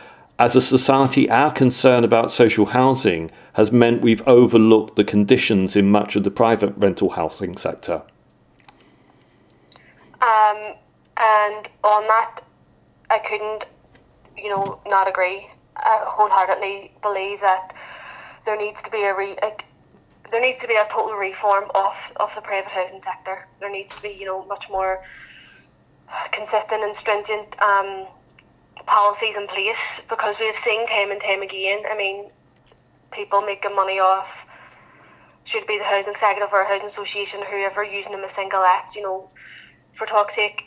as 0.44 0.58
a 0.58 0.62
society, 0.62 1.30
our 1.30 1.50
concern 1.54 2.04
about 2.04 2.30
social 2.30 2.66
housing 2.66 3.32
has 3.54 3.72
meant 3.72 4.02
we've 4.02 4.28
overlooked 4.28 4.98
the 4.98 5.04
conditions 5.06 5.78
in 5.78 5.90
much 5.90 6.18
of 6.18 6.26
the 6.26 6.32
private 6.32 6.74
rental 6.76 7.12
housing 7.12 7.56
sector. 7.56 8.02
Um, 10.22 10.76
and 11.16 11.70
on 11.86 12.04
that, 12.08 12.42
I 13.10 13.20
couldn't, 13.20 13.64
you 14.38 14.50
know, 14.50 14.82
not 14.86 15.08
agree. 15.08 15.48
I 15.78 16.04
wholeheartedly 16.06 16.92
believe 17.02 17.40
that 17.40 17.74
there 18.46 18.58
needs 18.58 18.82
to 18.82 18.92
be 18.92 19.02
a 19.04 19.16
re- 19.16 19.38
like, 19.42 19.64
there 20.30 20.42
needs 20.42 20.58
to 20.58 20.68
be 20.68 20.76
a 20.76 20.86
total 20.92 21.14
reform 21.14 21.72
of, 21.74 21.94
of 22.18 22.36
the 22.36 22.42
private 22.42 22.70
housing 22.70 23.02
sector. 23.02 23.48
There 23.62 23.72
needs 23.72 23.96
to 23.96 24.02
be, 24.02 24.10
you 24.10 24.26
know, 24.26 24.44
much 24.48 24.70
more 24.70 25.04
consistent 26.34 26.84
and 26.84 26.94
stringent 26.94 27.62
um, 27.62 28.08
policies 28.86 29.36
in 29.38 29.48
place 29.48 30.02
because 30.10 30.38
we 30.40 30.48
have 30.48 30.58
seen 30.58 30.88
time 30.88 31.12
and 31.12 31.22
time 31.22 31.42
again. 31.42 31.84
I 31.90 31.96
mean, 31.96 32.30
people 33.12 33.42
making 33.42 33.76
money 33.76 34.00
off 34.00 34.30
should 35.46 35.68
be 35.68 35.78
the 35.78 35.84
housing 35.84 36.14
executive 36.14 36.50
or 36.52 36.64
housing 36.66 36.88
association, 36.88 37.42
whoever 37.42 37.84
using 37.84 38.14
them 38.14 38.24
as 38.24 38.34
single 38.34 38.62
lets. 38.62 38.96
You 38.96 39.04
know, 39.04 39.30
for 39.94 40.06
talk's 40.06 40.36
sake, 40.36 40.64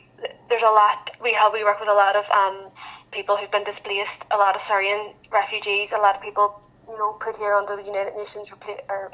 there's 0.49 0.63
a 0.63 0.67
lot. 0.67 1.11
We 1.23 1.33
have 1.35 1.53
we 1.53 1.65
work 1.65 1.81
with 1.81 1.89
a 1.89 1.95
lot 1.95 2.17
of 2.17 2.29
um, 2.31 2.71
people 3.11 3.37
who've 3.37 3.51
been 3.51 3.65
displaced, 3.65 4.23
a 4.31 4.37
lot 4.37 4.57
of 4.57 4.63
Syrian 4.63 5.13
refugees, 5.33 5.93
a 5.93 5.99
lot 5.99 6.17
of 6.17 6.23
people 6.23 6.61
you 6.89 6.99
know 6.99 7.13
put 7.21 7.37
here 7.37 7.55
under 7.55 7.77
the 7.77 7.83
United 7.83 8.17
Nations 8.17 8.51
or 8.89 9.13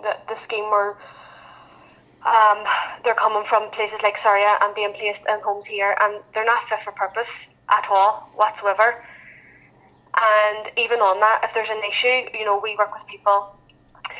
the, 0.00 0.16
the 0.28 0.36
scheme 0.36 0.70
where 0.70 0.96
um, 2.26 2.64
they're 3.04 3.14
coming 3.14 3.44
from 3.44 3.70
places 3.70 3.98
like 4.02 4.16
Syria 4.16 4.56
and 4.62 4.74
being 4.74 4.92
placed 4.94 5.22
in 5.28 5.40
homes 5.42 5.66
here, 5.66 5.96
and 6.00 6.22
they're 6.32 6.44
not 6.44 6.68
fit 6.68 6.80
for 6.80 6.92
purpose 6.92 7.48
at 7.72 7.88
all 7.90 8.30
whatsoever. 8.34 9.02
And 10.14 10.70
even 10.76 11.00
on 11.00 11.20
that, 11.20 11.40
if 11.42 11.54
there's 11.54 11.70
an 11.70 11.82
issue, 11.88 12.28
you 12.38 12.44
know, 12.44 12.60
we 12.62 12.76
work 12.76 12.94
with 12.94 13.06
people 13.06 13.56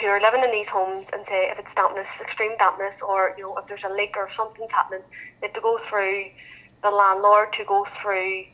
who 0.00 0.06
are 0.06 0.20
living 0.20 0.42
in 0.42 0.50
these 0.50 0.68
homes 0.68 1.10
and 1.12 1.26
say 1.26 1.50
if 1.50 1.58
it's 1.58 1.74
dampness, 1.74 2.08
extreme 2.20 2.56
dampness, 2.58 3.02
or 3.02 3.34
you 3.36 3.44
know, 3.44 3.56
if 3.58 3.66
there's 3.68 3.84
a 3.84 3.88
leak 3.90 4.16
or 4.16 4.24
if 4.24 4.32
something's 4.32 4.72
happening, 4.72 5.02
they 5.40 5.48
have 5.48 5.54
to 5.54 5.60
go 5.60 5.76
through 5.78 6.24
the 6.82 6.90
landlord 6.90 7.52
to 7.52 7.64
go 7.64 7.84
through, 7.84 8.44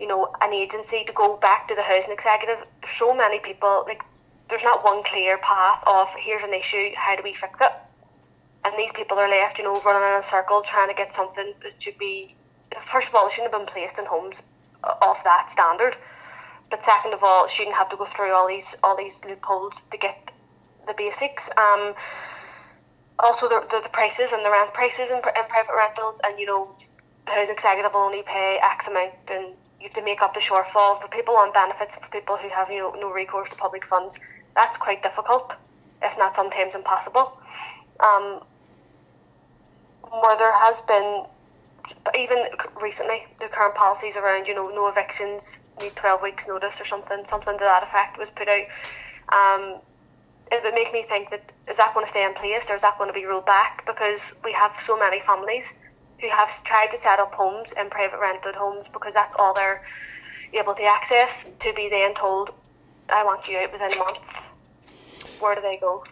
you 0.00 0.08
know, 0.08 0.32
an 0.40 0.52
agency 0.52 1.04
to 1.04 1.12
go 1.12 1.36
back 1.36 1.68
to 1.68 1.74
the 1.74 1.82
housing 1.82 2.12
executive. 2.12 2.64
So 2.96 3.14
many 3.14 3.38
people 3.38 3.84
like 3.86 4.02
there's 4.48 4.64
not 4.64 4.82
one 4.82 5.02
clear 5.04 5.36
path 5.38 5.82
of 5.86 6.08
here's 6.18 6.42
an 6.42 6.54
issue, 6.54 6.90
how 6.96 7.16
do 7.16 7.22
we 7.22 7.34
fix 7.34 7.60
it? 7.60 7.72
And 8.64 8.74
these 8.78 8.90
people 8.92 9.18
are 9.18 9.28
left, 9.28 9.58
you 9.58 9.64
know, 9.64 9.80
running 9.82 10.08
in 10.08 10.18
a 10.18 10.22
circle 10.22 10.62
trying 10.62 10.88
to 10.88 10.94
get 10.94 11.14
something 11.14 11.52
that 11.62 11.82
should 11.82 11.98
be, 11.98 12.34
first 12.80 13.08
of 13.08 13.14
all, 13.14 13.26
it 13.26 13.32
shouldn't 13.32 13.52
have 13.52 13.60
been 13.60 13.72
placed 13.72 13.98
in 13.98 14.06
homes 14.06 14.42
of 14.84 15.16
that 15.24 15.50
standard. 15.50 15.96
but 16.70 16.84
second 16.84 17.14
of 17.14 17.22
all, 17.24 17.46
shouldn't 17.48 17.76
have 17.76 17.88
to 17.90 17.96
go 17.96 18.04
through 18.06 18.32
all 18.32 18.46
these 18.48 18.74
all 18.82 18.96
these 18.96 19.20
loopholes 19.24 19.74
to 19.90 19.98
get 19.98 20.30
the 20.86 20.94
basics. 20.94 21.48
Um, 21.56 21.94
also, 23.18 23.48
the, 23.48 23.66
the, 23.70 23.80
the 23.82 23.88
prices 23.88 24.32
and 24.32 24.44
the 24.44 24.50
rent 24.50 24.72
prices 24.74 25.10
in, 25.10 25.16
in 25.16 25.46
private 25.48 25.74
rentals, 25.76 26.20
and 26.24 26.38
you 26.38 26.46
know, 26.46 26.68
the 27.26 27.32
housing 27.32 27.54
executive 27.54 27.92
will 27.94 28.02
only 28.02 28.22
pay 28.22 28.58
X 28.62 28.86
amount, 28.86 29.12
and 29.30 29.46
you 29.80 29.88
have 29.88 29.94
to 29.94 30.02
make 30.04 30.22
up 30.22 30.34
the 30.34 30.40
shortfall 30.40 31.00
for 31.00 31.08
people 31.08 31.36
on 31.36 31.52
benefits 31.52 31.96
for 31.96 32.08
people 32.10 32.36
who 32.36 32.48
have 32.48 32.70
you 32.70 32.78
know 32.78 32.94
no 33.00 33.10
recourse 33.10 33.48
to 33.50 33.56
public 33.56 33.84
funds. 33.84 34.18
That's 34.54 34.76
quite 34.76 35.02
difficult, 35.02 35.54
if 36.02 36.16
not 36.18 36.34
sometimes 36.34 36.74
impossible. 36.74 37.38
Um, 38.00 38.42
where 40.10 40.38
there 40.38 40.52
has 40.52 40.80
been, 40.82 41.24
even 42.18 42.44
recently, 42.80 43.26
the 43.40 43.48
current 43.48 43.74
policies 43.74 44.16
around 44.16 44.46
you 44.46 44.54
know 44.54 44.68
no 44.68 44.88
evictions, 44.88 45.58
need 45.80 45.94
twelve 45.96 46.22
weeks 46.22 46.46
notice 46.48 46.80
or 46.80 46.84
something, 46.84 47.24
something 47.28 47.58
to 47.58 47.64
that 47.64 47.82
effect 47.82 48.18
was 48.18 48.30
put 48.30 48.48
out. 48.48 48.66
Um, 49.32 49.80
it 50.50 50.62
would 50.64 50.74
make 50.74 50.92
me 50.92 51.04
think 51.08 51.30
that 51.30 51.52
is 51.68 51.76
that 51.76 51.92
going 51.92 52.06
to 52.06 52.10
stay 52.10 52.24
in 52.24 52.32
place 52.34 52.70
or 52.70 52.74
is 52.74 52.82
that 52.82 52.96
going 52.96 53.08
to 53.08 53.14
be 53.14 53.26
rolled 53.26 53.46
back 53.46 53.84
because 53.86 54.32
we 54.44 54.52
have 54.52 54.74
so 54.80 54.98
many 54.98 55.20
families 55.20 55.64
who 56.20 56.28
have 56.30 56.64
tried 56.64 56.88
to 56.88 56.98
set 56.98 57.18
up 57.18 57.34
homes 57.34 57.72
in 57.72 57.90
private 57.90 58.18
rented 58.18 58.54
homes 58.54 58.86
because 58.92 59.14
that's 59.14 59.34
all 59.38 59.52
they're 59.54 59.82
able 60.54 60.74
to 60.74 60.84
access 60.84 61.44
to 61.60 61.72
be 61.74 61.88
then 61.90 62.14
told 62.14 62.50
I 63.08 63.24
want 63.24 63.48
you 63.48 63.58
out 63.58 63.72
within 63.72 63.92
a 63.92 63.98
month. 63.98 64.18
Where 65.40 65.54
do 65.54 65.60
they 65.60 65.76
go? 65.76 66.04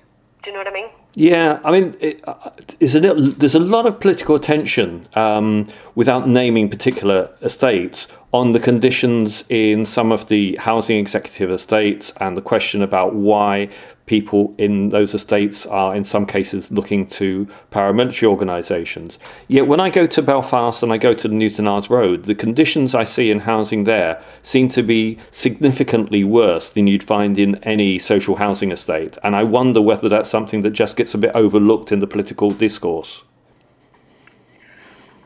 Do 0.42 0.50
you 0.50 0.52
know 0.52 0.60
what 0.60 0.68
I 0.68 0.72
mean? 0.72 0.90
Yeah, 1.18 1.60
I 1.64 1.70
mean, 1.70 1.96
uh, 2.24 2.50
there's 2.78 3.54
a 3.54 3.58
lot 3.58 3.86
of 3.86 3.98
political 4.00 4.34
attention, 4.34 5.08
um, 5.14 5.66
without 5.94 6.28
naming 6.28 6.68
particular 6.68 7.30
estates, 7.40 8.06
on 8.34 8.52
the 8.52 8.60
conditions 8.60 9.42
in 9.48 9.86
some 9.86 10.12
of 10.12 10.28
the 10.28 10.56
housing 10.56 10.98
executive 10.98 11.50
estates 11.50 12.12
and 12.18 12.36
the 12.36 12.42
question 12.42 12.82
about 12.82 13.14
why 13.14 13.70
people 14.04 14.54
in 14.56 14.90
those 14.90 15.14
estates 15.14 15.66
are 15.66 15.94
in 15.94 16.04
some 16.04 16.26
cases 16.26 16.70
looking 16.70 17.06
to 17.06 17.46
paramilitary 17.72 18.24
organisations. 18.24 19.18
Yet 19.48 19.66
when 19.66 19.80
I 19.80 19.90
go 19.90 20.06
to 20.06 20.22
Belfast 20.22 20.82
and 20.82 20.92
I 20.92 20.98
go 20.98 21.12
to 21.12 21.28
the 21.28 21.34
Newtownards 21.34 21.90
Road, 21.90 22.24
the 22.24 22.34
conditions 22.34 22.94
I 22.94 23.04
see 23.04 23.30
in 23.30 23.40
housing 23.40 23.84
there 23.84 24.22
seem 24.42 24.68
to 24.68 24.82
be 24.82 25.18
significantly 25.32 26.22
worse 26.22 26.70
than 26.70 26.86
you'd 26.86 27.04
find 27.04 27.38
in 27.38 27.56
any 27.64 27.98
social 27.98 28.36
housing 28.36 28.70
estate. 28.70 29.18
And 29.24 29.34
I 29.34 29.42
wonder 29.42 29.82
whether 29.82 30.08
that's 30.08 30.30
something 30.30 30.60
that 30.60 30.70
just 30.70 30.96
gets 30.96 31.05
a 31.14 31.18
bit 31.18 31.32
overlooked 31.34 31.92
in 31.92 32.00
the 32.00 32.06
political 32.06 32.50
discourse. 32.50 33.22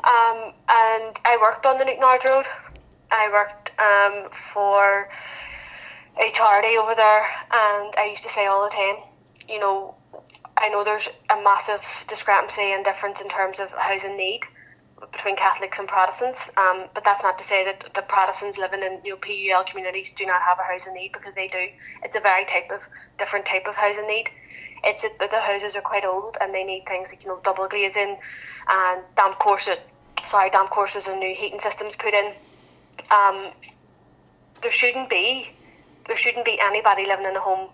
Um, 0.05 0.53
and 0.69 1.19
I 1.25 1.39
worked 1.41 1.67
on 1.67 1.79
the 1.79 1.85
Newtownards 1.85 2.25
Road. 2.25 2.47
I 3.11 3.29
worked 3.31 3.71
um, 3.79 4.31
for 4.53 5.09
a 6.19 6.31
charity 6.33 6.77
over 6.77 6.95
there, 6.95 7.23
and 7.53 7.95
I 7.97 8.09
used 8.11 8.23
to 8.25 8.31
say 8.31 8.47
all 8.47 8.65
the 8.65 8.75
time, 8.75 8.97
you 9.49 9.59
know, 9.59 9.95
I 10.57 10.69
know 10.69 10.85
there's 10.85 11.09
a 11.31 11.43
massive 11.43 11.81
discrepancy 12.09 12.73
and 12.73 12.85
difference 12.85 13.21
in 13.21 13.29
terms 13.29 13.61
of 13.61 13.71
housing 13.73 14.17
need 14.17 14.41
between 15.13 15.35
Catholics 15.35 15.79
and 15.79 15.89
Protestants, 15.89 16.51
um, 16.57 16.85
but 16.95 17.05
that's 17.05 17.23
not 17.23 17.39
to 17.39 17.45
say 17.45 17.65
that 17.65 17.95
the 17.95 18.03
Protestants 18.03 18.59
living 18.59 18.83
in 18.83 19.01
you 19.05 19.13
know, 19.13 19.17
PUL 19.17 19.65
communities 19.65 20.11
do 20.15 20.27
not 20.27 20.43
have 20.43 20.59
a 20.59 20.63
housing 20.63 20.93
need 20.93 21.13
because 21.13 21.35
they 21.35 21.49
do. 21.49 21.67
It's 22.05 22.17
a 22.17 22.21
very 22.21 22.45
type 22.45 22.71
of 22.71 22.81
different 23.19 23.47
type 23.47 23.67
of 23.67 23.75
housing 23.75 24.07
need. 24.07 24.29
It's 24.83 25.03
that 25.03 25.19
the 25.19 25.41
houses 25.41 25.77
are 25.77 25.83
quite 25.83 26.05
old 26.05 26.37
and 26.41 26.55
they 26.55 26.65
need 26.65 26.87
things 26.87 27.09
like 27.09 27.23
you 27.23 27.29
know 27.29 27.41
double 27.45 27.69
glazing 27.69 28.19
and 28.69 29.03
damp 29.17 29.39
courses, 29.39 29.79
sorry 30.27 30.51
damp 30.51 30.71
courses 30.71 31.07
and 31.07 31.21
new 31.21 31.35
heating 31.35 31.61
systems 31.61 31.95
put 31.97 32.15
in. 32.15 32.33
Um, 33.11 33.53
there 34.63 34.73
shouldn't 34.73 35.11
be 35.11 35.51
there 36.07 36.17
shouldn't 36.17 36.45
be 36.45 36.59
anybody 36.61 37.07
living 37.07 37.27
in 37.27 37.37
a 37.37 37.41
home 37.41 37.69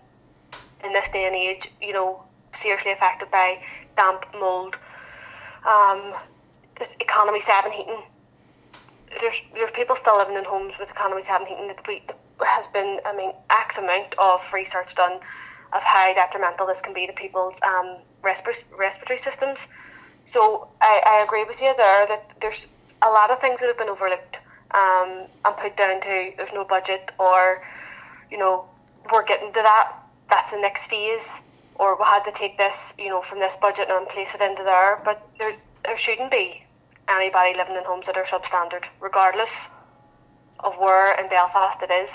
in 0.83 0.93
this 0.93 1.07
day 1.11 1.25
and 1.25 1.35
age, 1.35 1.71
you 1.81 1.93
know, 1.93 2.21
seriously 2.53 2.91
affected 2.91 3.31
by 3.31 3.59
damp, 3.95 4.25
mould, 4.39 4.77
um, 5.67 6.13
economy 6.99 7.41
seven 7.41 7.71
heating. 7.71 8.01
There's 9.19 9.41
there's 9.53 9.71
people 9.71 9.95
still 9.95 10.17
living 10.17 10.35
in 10.35 10.43
homes 10.43 10.75
with 10.79 10.89
economy 10.89 11.23
seven 11.23 11.47
heating 11.47 11.67
that 11.67 11.87
we, 11.87 12.03
has 12.45 12.67
been 12.67 12.99
I 13.05 13.15
mean 13.15 13.31
X 13.49 13.77
amount 13.77 14.13
of 14.19 14.41
research 14.53 14.95
done 14.95 15.19
of 15.73 15.83
how 15.83 16.13
detrimental 16.13 16.67
this 16.67 16.81
can 16.81 16.93
be 16.93 17.07
to 17.07 17.13
people's 17.13 17.57
um, 17.65 17.97
respiratory 18.23 19.17
systems. 19.17 19.59
So 20.31 20.67
I, 20.81 21.01
I 21.05 21.23
agree 21.23 21.45
with 21.45 21.61
you 21.61 21.73
there 21.77 22.07
that 22.07 22.31
there's 22.41 22.67
a 23.01 23.09
lot 23.09 23.31
of 23.31 23.39
things 23.39 23.59
that 23.59 23.67
have 23.67 23.77
been 23.77 23.89
overlooked 23.89 24.39
um, 24.71 25.27
and 25.45 25.57
put 25.57 25.77
down 25.77 26.01
to 26.01 26.31
there's 26.37 26.53
no 26.53 26.65
budget 26.65 27.11
or 27.19 27.61
you 28.31 28.37
know, 28.37 28.65
we're 29.11 29.25
getting 29.25 29.53
to 29.53 29.61
that. 29.61 29.93
That's 30.29 30.51
the 30.51 30.59
next 30.59 30.87
phase, 30.87 31.27
or 31.75 31.95
we 31.95 32.03
had 32.03 32.23
to 32.23 32.31
take 32.31 32.57
this, 32.57 32.77
you 32.97 33.09
know, 33.09 33.21
from 33.21 33.39
this 33.39 33.55
budget 33.61 33.87
and 33.89 34.07
place 34.09 34.29
it 34.33 34.41
into 34.41 34.63
there. 34.63 35.01
But 35.05 35.25
there, 35.39 35.55
there 35.85 35.97
shouldn't 35.97 36.31
be 36.31 36.63
anybody 37.07 37.55
living 37.57 37.75
in 37.75 37.83
homes 37.85 38.07
that 38.07 38.17
are 38.17 38.25
substandard, 38.25 38.85
regardless 38.99 39.69
of 40.59 40.73
where 40.77 41.13
in 41.13 41.29
Belfast 41.29 41.81
it 41.81 41.91
is. 41.91 42.09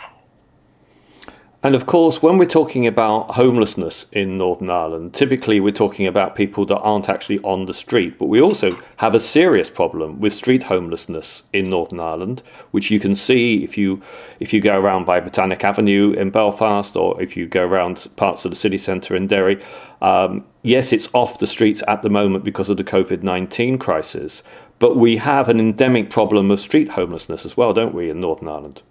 And 1.64 1.76
of 1.76 1.86
course, 1.86 2.20
when 2.20 2.38
we're 2.38 2.46
talking 2.46 2.88
about 2.88 3.36
homelessness 3.36 4.06
in 4.10 4.36
Northern 4.36 4.68
Ireland, 4.68 5.14
typically 5.14 5.60
we're 5.60 5.70
talking 5.70 6.08
about 6.08 6.34
people 6.34 6.66
that 6.66 6.80
aren't 6.80 7.08
actually 7.08 7.38
on 7.44 7.66
the 7.66 7.72
street. 7.72 8.18
But 8.18 8.26
we 8.26 8.40
also 8.40 8.76
have 8.96 9.14
a 9.14 9.20
serious 9.20 9.70
problem 9.70 10.18
with 10.18 10.32
street 10.32 10.64
homelessness 10.64 11.44
in 11.52 11.70
Northern 11.70 12.00
Ireland, 12.00 12.42
which 12.72 12.90
you 12.90 12.98
can 12.98 13.14
see 13.14 13.62
if 13.62 13.78
you 13.78 14.02
if 14.40 14.52
you 14.52 14.60
go 14.60 14.76
around 14.76 15.04
by 15.04 15.20
Botanic 15.20 15.62
Avenue 15.62 16.12
in 16.14 16.30
Belfast 16.30 16.96
or 16.96 17.22
if 17.22 17.36
you 17.36 17.46
go 17.46 17.64
around 17.64 18.08
parts 18.16 18.44
of 18.44 18.50
the 18.50 18.56
city 18.56 18.78
centre 18.78 19.14
in 19.14 19.28
Derry. 19.28 19.62
Um, 20.00 20.44
yes, 20.62 20.92
it's 20.92 21.08
off 21.12 21.38
the 21.38 21.46
streets 21.46 21.80
at 21.86 22.02
the 22.02 22.10
moment 22.10 22.42
because 22.42 22.70
of 22.70 22.76
the 22.76 22.82
COVID 22.82 23.22
nineteen 23.22 23.78
crisis, 23.78 24.42
but 24.80 24.96
we 24.96 25.16
have 25.18 25.48
an 25.48 25.60
endemic 25.60 26.10
problem 26.10 26.50
of 26.50 26.58
street 26.58 26.88
homelessness 26.88 27.46
as 27.46 27.56
well, 27.56 27.72
don't 27.72 27.94
we, 27.94 28.10
in 28.10 28.20
Northern 28.20 28.48
Ireland? 28.48 28.82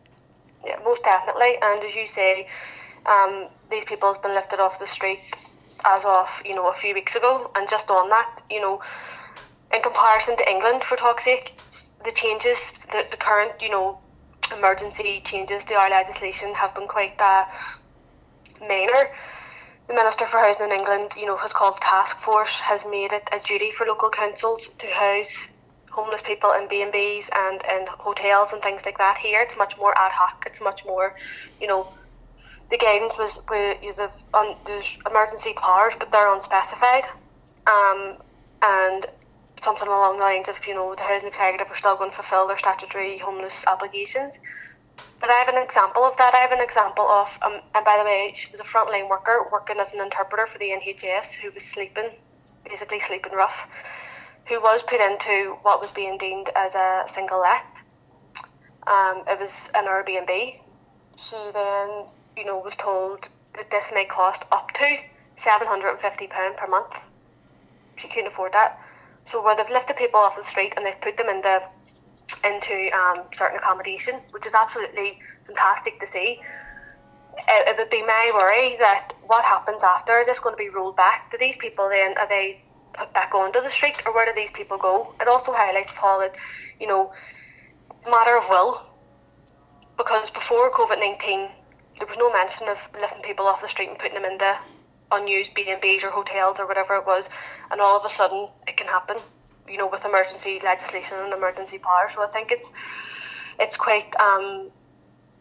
Yeah, 0.65 0.77
most 0.84 1.03
definitely. 1.03 1.56
And 1.62 1.84
as 1.84 1.96
you 1.96 2.08
say, 2.08 2.48
um, 3.06 3.48
these 3.70 3.86
people 3.86 4.13
have 4.13 4.22
been 4.22 4.36
lifted 4.36 4.60
off 4.60 4.80
the 4.80 4.88
street 4.88 5.20
as 5.86 6.06
of 6.06 6.30
you 6.46 6.53
know 6.56 6.70
a 6.70 6.74
few 6.74 6.94
weeks 6.94 7.15
ago, 7.15 7.51
and 7.56 7.68
just 7.70 7.89
on 7.89 8.10
that, 8.10 8.41
you 8.50 8.62
know, 8.62 8.80
in 9.74 9.82
comparison 9.82 10.38
to 10.38 10.50
England, 10.50 10.84
for 10.84 10.98
sake, 11.24 11.53
the 12.06 12.12
changes, 12.12 12.74
the, 12.91 13.03
the 13.12 13.18
current 13.18 13.53
you 13.62 13.70
know 13.70 14.00
emergency 14.56 15.22
changes 15.25 15.63
to 15.65 15.75
our 15.75 15.89
legislation 15.89 16.53
have 16.56 16.74
been 16.75 16.88
quite 16.88 17.20
uh, 17.20 17.46
minor. 18.62 19.10
The 19.88 19.94
Minister 19.94 20.25
for 20.27 20.39
Housing 20.39 20.65
in 20.68 20.72
England, 20.72 21.13
you 21.18 21.25
know, 21.25 21.38
has 21.38 21.53
called 21.53 21.80
task 21.82 22.18
force, 22.20 22.60
has 22.62 22.82
made 22.86 23.12
it 23.13 23.24
a 23.32 23.39
duty 23.39 23.72
for 23.72 23.86
local 23.86 24.10
councils 24.10 24.63
to 24.80 24.88
house 24.88 25.34
homeless 25.91 26.21
people 26.25 26.51
in 26.53 26.67
B 26.69 26.81
and 26.81 27.62
in 27.69 27.86
hotels 28.00 28.50
and 28.53 28.62
things 28.62 28.81
like 28.86 28.98
that. 28.98 29.17
Here, 29.21 29.41
it's 29.41 29.57
much 29.57 29.75
more 29.77 29.93
ad 29.98 30.12
hoc. 30.12 30.43
It's 30.45 30.62
much 30.62 30.81
more, 30.86 31.13
you 31.60 31.67
know, 31.67 31.88
the 32.71 32.77
guidance 32.77 33.13
was 33.19 33.38
you 33.83 33.93
have 33.98 34.13
on 34.33 34.55
there's 34.65 34.88
emergency 35.10 35.53
powers, 35.62 35.93
but 36.00 36.12
they're 36.12 36.33
unspecified, 36.33 37.03
um, 37.67 38.17
and 38.63 39.05
something 39.62 39.88
along 39.88 40.17
the 40.17 40.24
lines 40.24 40.48
of 40.48 40.55
you 40.65 40.74
know 40.74 40.95
the 40.95 41.03
housing 41.03 41.27
executive 41.27 41.69
are 41.69 41.75
still 41.75 41.98
going 41.98 42.10
to 42.10 42.15
fulfil 42.15 42.48
their 42.48 42.57
statutory 42.57 43.19
homeless 43.19 43.63
obligations. 43.67 44.39
But 45.19 45.29
I 45.29 45.33
have 45.33 45.53
an 45.53 45.62
example 45.62 46.03
of 46.03 46.17
that. 46.17 46.33
I 46.33 46.39
have 46.39 46.51
an 46.51 46.63
example 46.63 47.05
of, 47.05 47.27
um, 47.45 47.62
and 47.75 47.86
by 47.86 48.00
the 48.00 48.03
way, 48.03 48.33
she 48.36 48.50
was 48.51 48.60
a 48.60 48.63
frontline 48.63 49.07
worker 49.07 49.45
working 49.51 49.77
as 49.79 49.93
an 49.93 50.01
interpreter 50.01 50.48
for 50.48 50.57
the 50.57 50.74
NHS 50.74 51.38
who 51.43 51.51
was 51.53 51.63
sleeping, 51.63 52.10
basically 52.65 53.00
sleeping 53.00 53.33
rough 53.33 53.67
who 54.51 54.60
was 54.60 54.84
put 54.84 55.00
into 55.00 55.55
what 55.62 55.79
was 55.79 55.91
being 55.91 56.17
deemed 56.17 56.50
as 56.58 56.75
a 56.75 57.05
single 57.08 57.39
let. 57.39 57.65
Um, 58.86 59.24
it 59.25 59.39
was 59.39 59.70
an 59.74 59.86
Airbnb. 59.86 60.60
She 61.15 61.38
then, 61.53 62.03
you 62.36 62.43
know, 62.43 62.58
was 62.60 62.75
told 62.75 63.29
that 63.53 63.72
this 63.72 63.91
may 63.93 64.03
cost 64.03 64.43
up 64.51 64.74
to 64.74 64.98
seven 65.38 65.67
hundred 65.67 65.91
and 65.91 66.01
fifty 66.01 66.27
pound 66.27 66.58
per 66.58 66.67
month. 66.67 66.93
She 67.96 68.10
couldn't 68.10 68.27
afford 68.27 68.51
that. 68.51 68.77
So 69.25 69.41
where 69.41 69.55
they've 69.55 69.70
lifted 69.70 69.96
people 69.96 70.20
off 70.20 70.36
the 70.36 70.43
street 70.43 70.74
and 70.75 70.86
they've 70.86 71.00
put 71.00 71.15
them 71.15 71.29
into 71.29 71.62
into 72.43 72.89
um, 72.93 73.24
certain 73.34 73.58
accommodation, 73.58 74.15
which 74.31 74.46
is 74.46 74.53
absolutely 74.53 75.17
fantastic 75.48 75.98
to 76.01 76.08
see. 76.08 76.41
It, 77.38 77.67
it 77.70 77.77
would 77.77 77.89
be 77.89 78.01
my 78.01 78.31
worry 78.34 78.75
that 78.79 79.13
what 79.27 79.46
happens 79.46 79.81
after 79.81 80.20
is 80.20 80.27
this 80.27 80.39
going 80.39 80.55
to 80.55 80.58
be 80.58 80.67
rolled 80.67 80.98
back? 80.98 81.31
Do 81.31 81.38
these 81.38 81.55
people 81.55 81.88
then 81.88 82.17
are 82.17 82.27
they 82.27 82.62
put 82.93 83.13
back 83.13 83.33
onto 83.33 83.62
the 83.62 83.71
street, 83.71 83.95
or 84.05 84.13
where 84.13 84.25
do 84.25 84.33
these 84.36 84.51
people 84.51 84.77
go? 84.77 85.15
It 85.21 85.27
also 85.27 85.51
highlights, 85.53 85.91
Paul, 85.95 86.19
that 86.19 86.36
you 86.79 86.88
know, 86.88 87.12
matter 88.10 88.38
of 88.38 88.50
will, 88.50 88.86
because 89.98 90.29
before 90.31 90.71
COVID 90.71 91.00
nineteen, 91.00 91.50
there 91.98 92.07
was 92.07 92.17
no 92.17 92.31
mention 92.31 92.67
of 92.67 92.77
lifting 93.00 93.21
people 93.24 93.45
off 93.45 93.62
the 93.62 93.67
street 93.67 93.89
and 93.89 93.98
putting 93.98 94.15
them 94.15 94.25
into 94.25 94.57
unused 95.12 95.53
B 95.53 95.65
and 95.69 95.81
B's 95.81 96.03
or 96.03 96.10
hotels 96.10 96.60
or 96.60 96.67
whatever 96.67 96.95
it 96.95 97.05
was, 97.05 97.29
and 97.69 97.81
all 97.81 97.98
of 97.98 98.05
a 98.05 98.10
sudden 98.10 98.48
it 98.67 98.77
can 98.77 98.88
happen. 98.88 99.17
You 99.69 99.77
know, 99.77 99.88
with 99.88 100.03
emergency 100.03 100.60
legislation 100.62 101.17
and 101.19 101.31
emergency 101.31 101.77
power. 101.77 102.10
So 102.13 102.21
I 102.21 102.27
think 102.27 102.51
it's 102.51 102.74
it's 103.57 103.77
quite 103.77 104.13
um, 104.19 104.69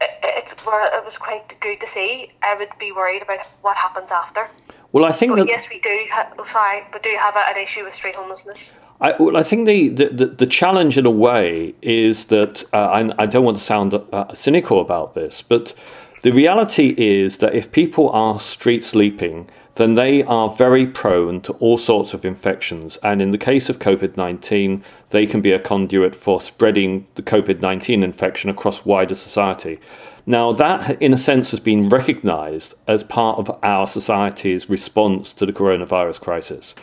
it, 0.00 0.10
it's 0.22 0.52
it 0.52 1.04
was 1.04 1.16
quite 1.18 1.58
good 1.60 1.80
to 1.80 1.88
see. 1.88 2.30
I 2.40 2.54
would 2.54 2.68
be 2.78 2.92
worried 2.92 3.22
about 3.22 3.40
what 3.62 3.76
happens 3.76 4.10
after. 4.12 4.48
Well, 4.92 5.04
I 5.04 5.12
think 5.12 5.32
But 5.32 5.40
that 5.40 5.48
yes, 5.48 5.68
we 5.70 5.78
do. 5.80 6.04
Ha- 6.10 6.30
oh, 6.38 6.44
sorry, 6.44 6.82
we 6.92 6.98
do 7.00 7.16
have 7.18 7.36
a, 7.36 7.48
an 7.50 7.56
issue 7.62 7.84
with 7.84 7.94
street 7.94 8.16
homelessness. 8.16 8.72
I, 9.00 9.14
well, 9.18 9.36
I 9.36 9.42
think 9.42 9.66
the, 9.66 9.88
the, 9.88 10.08
the, 10.08 10.26
the 10.26 10.46
challenge 10.46 10.98
in 10.98 11.06
a 11.06 11.10
way 11.10 11.74
is 11.80 12.26
that 12.26 12.64
uh, 12.72 12.76
I, 12.76 13.22
I 13.22 13.26
don't 13.26 13.44
want 13.44 13.56
to 13.56 13.62
sound 13.62 13.94
uh, 13.94 14.34
cynical 14.34 14.80
about 14.80 15.14
this, 15.14 15.42
but 15.42 15.74
the 16.22 16.32
reality 16.32 16.94
is 16.98 17.38
that 17.38 17.54
if 17.54 17.72
people 17.72 18.10
are 18.10 18.38
street 18.38 18.84
sleeping, 18.84 19.48
then 19.76 19.94
they 19.94 20.22
are 20.24 20.50
very 20.50 20.86
prone 20.86 21.40
to 21.40 21.52
all 21.54 21.78
sorts 21.78 22.12
of 22.12 22.26
infections. 22.26 22.98
And 23.02 23.22
in 23.22 23.30
the 23.30 23.38
case 23.38 23.70
of 23.70 23.78
COVID 23.78 24.18
19, 24.18 24.84
they 25.10 25.26
can 25.26 25.40
be 25.40 25.52
a 25.52 25.58
conduit 25.58 26.14
for 26.14 26.38
spreading 26.40 27.06
the 27.14 27.22
COVID 27.22 27.60
19 27.60 28.02
infection 28.02 28.50
across 28.50 28.84
wider 28.84 29.14
society. 29.14 29.80
Now, 30.26 30.52
that 30.52 31.00
in 31.02 31.12
a 31.12 31.18
sense 31.18 31.50
has 31.50 31.60
been 31.60 31.88
recognized 31.88 32.74
as 32.86 33.02
part 33.04 33.38
of 33.38 33.58
our 33.62 33.86
society's 33.86 34.68
response 34.68 35.32
to 35.34 35.46
the 35.46 35.52
coronavirus 35.52 36.20
crisis. 36.20 36.74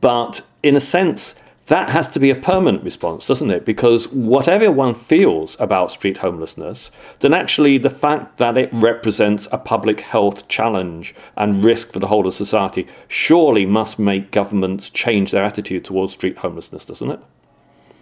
But 0.00 0.42
in 0.62 0.76
a 0.76 0.80
sense, 0.80 1.34
that 1.66 1.90
has 1.90 2.08
to 2.08 2.20
be 2.20 2.30
a 2.30 2.34
permanent 2.34 2.82
response, 2.82 3.26
doesn't 3.26 3.50
it? 3.50 3.64
Because 3.64 4.08
whatever 4.08 4.70
one 4.72 4.94
feels 4.94 5.56
about 5.60 5.92
street 5.92 6.18
homelessness, 6.18 6.90
then 7.20 7.32
actually 7.32 7.78
the 7.78 7.90
fact 7.90 8.38
that 8.38 8.58
it 8.58 8.68
represents 8.72 9.46
a 9.52 9.58
public 9.58 10.00
health 10.00 10.48
challenge 10.48 11.14
and 11.36 11.64
risk 11.64 11.92
for 11.92 12.00
the 12.00 12.08
whole 12.08 12.26
of 12.26 12.34
society 12.34 12.88
surely 13.06 13.64
must 13.64 13.98
make 13.98 14.32
governments 14.32 14.90
change 14.90 15.30
their 15.30 15.44
attitude 15.44 15.84
towards 15.84 16.14
street 16.14 16.38
homelessness, 16.38 16.84
doesn't 16.84 17.10
it? 17.10 17.20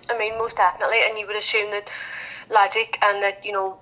I 0.08 0.18
mean, 0.18 0.38
most 0.38 0.56
definitely, 0.56 0.98
and 1.06 1.18
you 1.18 1.26
would 1.26 1.36
assume 1.36 1.70
that 1.70 1.88
logic 2.50 2.98
and 3.04 3.22
that 3.22 3.44
you 3.44 3.52
know 3.52 3.78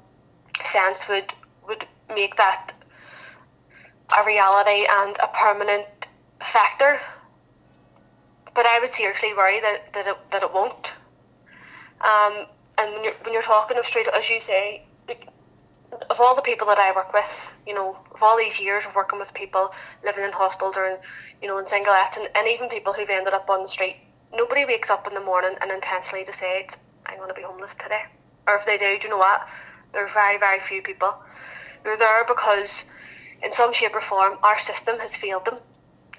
sense 0.66 1.00
would 1.08 1.32
would 1.66 1.86
make 2.08 2.36
that 2.36 2.72
a 4.18 4.24
reality 4.24 4.86
and 4.88 5.16
a 5.22 5.28
permanent 5.34 5.86
factor. 6.40 6.98
But 8.54 8.66
I 8.66 8.80
would 8.80 8.92
seriously 8.94 9.34
worry 9.36 9.60
that, 9.60 9.92
that 9.94 10.06
it 10.06 10.16
that 10.30 10.42
it 10.42 10.52
won't. 10.52 10.92
Um, 12.00 12.46
and 12.78 12.92
when 12.94 13.04
you're 13.04 13.14
when 13.22 13.32
you're 13.32 13.42
talking 13.42 13.76
of 13.78 13.86
street, 13.86 14.08
as 14.14 14.28
you 14.30 14.40
say, 14.40 14.84
of 16.10 16.20
all 16.20 16.34
the 16.34 16.42
people 16.42 16.66
that 16.66 16.78
I 16.78 16.92
work 16.92 17.12
with, 17.12 17.24
you 17.66 17.74
know, 17.74 17.96
of 18.14 18.22
all 18.22 18.36
these 18.36 18.60
years 18.60 18.84
of 18.84 18.94
working 18.94 19.18
with 19.18 19.32
people 19.34 19.70
living 20.04 20.24
in 20.24 20.32
hostels 20.32 20.76
or 20.76 20.86
in, 20.86 20.96
you 21.42 21.48
know, 21.48 21.58
in 21.58 21.64
singlettes, 21.64 22.16
and, 22.16 22.28
and 22.34 22.48
even 22.48 22.68
people 22.68 22.92
who've 22.92 23.08
ended 23.08 23.34
up 23.34 23.48
on 23.48 23.62
the 23.62 23.68
street, 23.68 23.96
nobody 24.32 24.64
wakes 24.64 24.90
up 24.90 25.06
in 25.06 25.14
the 25.14 25.20
morning 25.20 25.54
and 25.60 25.70
intentionally 25.70 26.24
decides, 26.24 26.74
I'm 27.06 27.16
going 27.16 27.28
to 27.28 27.34
be 27.34 27.42
homeless 27.42 27.72
today. 27.80 28.02
Or 28.46 28.56
if 28.56 28.66
they 28.66 28.78
do, 28.78 28.98
do 28.98 29.04
you 29.04 29.10
know 29.10 29.18
what? 29.18 29.46
There 29.92 30.04
are 30.04 30.08
very, 30.12 30.38
very 30.38 30.60
few 30.60 30.82
people. 30.82 31.14
They're 31.84 31.96
there 31.96 32.24
because, 32.26 32.84
in 33.42 33.52
some 33.52 33.72
shape 33.72 33.94
or 33.94 34.00
form, 34.00 34.38
our 34.42 34.58
system 34.58 34.98
has 34.98 35.14
failed 35.14 35.44
them. 35.44 35.58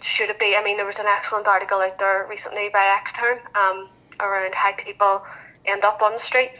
Should 0.01 0.29
it 0.29 0.39
be? 0.39 0.55
I 0.55 0.63
mean, 0.63 0.77
there 0.77 0.85
was 0.85 0.99
an 0.99 1.05
excellent 1.07 1.47
article 1.47 1.79
out 1.79 1.99
there 1.99 2.25
recently 2.29 2.69
by 2.69 2.97
Extern 2.99 3.39
um, 3.55 3.89
around 4.19 4.55
how 4.55 4.71
people 4.73 5.23
end 5.65 5.83
up 5.83 6.01
on 6.01 6.13
the 6.13 6.19
street. 6.19 6.51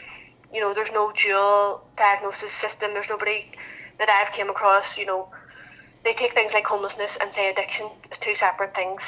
You 0.53 0.61
know, 0.61 0.73
there's 0.73 0.91
no 0.91 1.11
dual 1.11 1.83
diagnosis 1.97 2.51
system. 2.51 2.93
There's 2.93 3.09
nobody 3.09 3.51
that 3.97 4.09
I've 4.09 4.33
came 4.33 4.49
across. 4.49 4.97
You 4.97 5.05
know, 5.05 5.29
they 6.03 6.13
take 6.13 6.33
things 6.33 6.53
like 6.53 6.65
homelessness 6.65 7.17
and 7.21 7.33
say 7.33 7.49
addiction 7.49 7.87
as 8.11 8.17
two 8.17 8.35
separate 8.35 8.75
things 8.75 9.01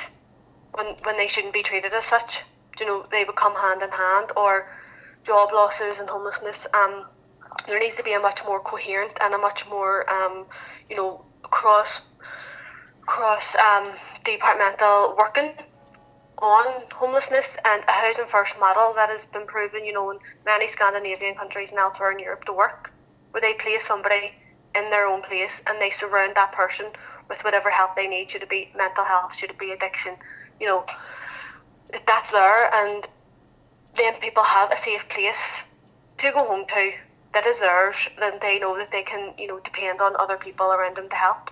when 0.74 0.96
when 1.04 1.18
they 1.18 1.28
shouldn't 1.28 1.54
be 1.54 1.64
treated 1.64 1.94
as 1.94 2.06
such. 2.06 2.42
You 2.80 2.86
know, 2.86 3.06
they 3.12 3.26
become 3.26 3.56
hand 3.56 3.82
in 3.82 3.92
hand. 3.92 4.32
Or 4.36 4.68
job 5.26 5.52
losses 5.54 6.00
and 6.00 6.10
homelessness. 6.10 6.66
Um, 6.74 7.06
there 7.68 7.80
needs 7.80 7.96
to 7.96 8.04
be 8.04 8.14
a 8.14 8.20
much 8.20 8.44
more 8.46 8.60
coherent 8.60 9.14
and 9.22 9.34
a 9.34 9.38
much 9.38 9.68
more 9.68 10.10
um, 10.10 10.46
you 10.90 10.96
know 10.96 11.24
cross 11.44 12.02
cross 13.06 13.56
um, 13.56 13.92
departmental 14.24 15.16
working 15.18 15.54
on 16.40 16.84
homelessness 16.92 17.58
and 17.66 17.84
a 17.88 17.92
housing 17.92 18.26
first 18.26 18.56
model 18.60 18.94
that 18.96 19.10
has 19.10 19.26
been 19.26 19.46
proven 19.46 19.86
you 19.86 19.94
know 19.94 20.12
in 20.12 20.20
many 20.46 20.68
Scandinavian 20.68 21.36
countries 21.36 21.72
and 21.72 21.80
elsewhere 21.80 22.12
in 22.12 22.20
Europe 22.20 22.46
to 22.46 22.54
work. 22.54 22.92
Where 23.32 23.42
they 23.42 23.54
place 23.54 23.86
somebody 23.86 24.34
in 24.76 24.90
their 24.90 25.08
own 25.08 25.22
place 25.22 25.62
and 25.68 25.80
they 25.80 25.90
surround 25.90 26.36
that 26.36 26.52
person 26.52 26.88
with 27.30 27.44
whatever 27.44 27.70
help 27.70 27.96
they 27.96 28.08
need 28.08 28.30
should 28.32 28.44
it 28.44 28.50
be 28.50 28.72
mental 28.76 29.06
health 29.06 29.36
should 29.36 29.50
it 29.50 29.58
be 29.58 29.72
addiction 29.72 30.16
you 30.60 30.68
know 30.68 30.86
that's 32.06 32.32
there. 32.32 32.74
And 32.74 33.08
then 33.96 34.16
people 34.20 34.44
have 34.44 34.72
a 34.72 34.78
safe 34.78 35.08
place 35.10 35.64
to 36.20 36.32
go 36.32 36.46
home 36.46 36.66
to 36.68 36.92
that 37.34 37.46
is 37.46 37.60
theirs, 37.60 38.10
then 38.20 38.34
they 38.42 38.60
know 38.60 38.78
that 38.78 38.92
they 38.92 39.04
can, 39.04 39.34
you 39.38 39.48
know, 39.48 39.60
depend 39.60 40.02
on 40.02 40.16
other 40.18 40.38
people 40.38 40.68
around 40.68 40.98
them 40.98 41.10
to 41.10 41.16
help. 41.16 41.52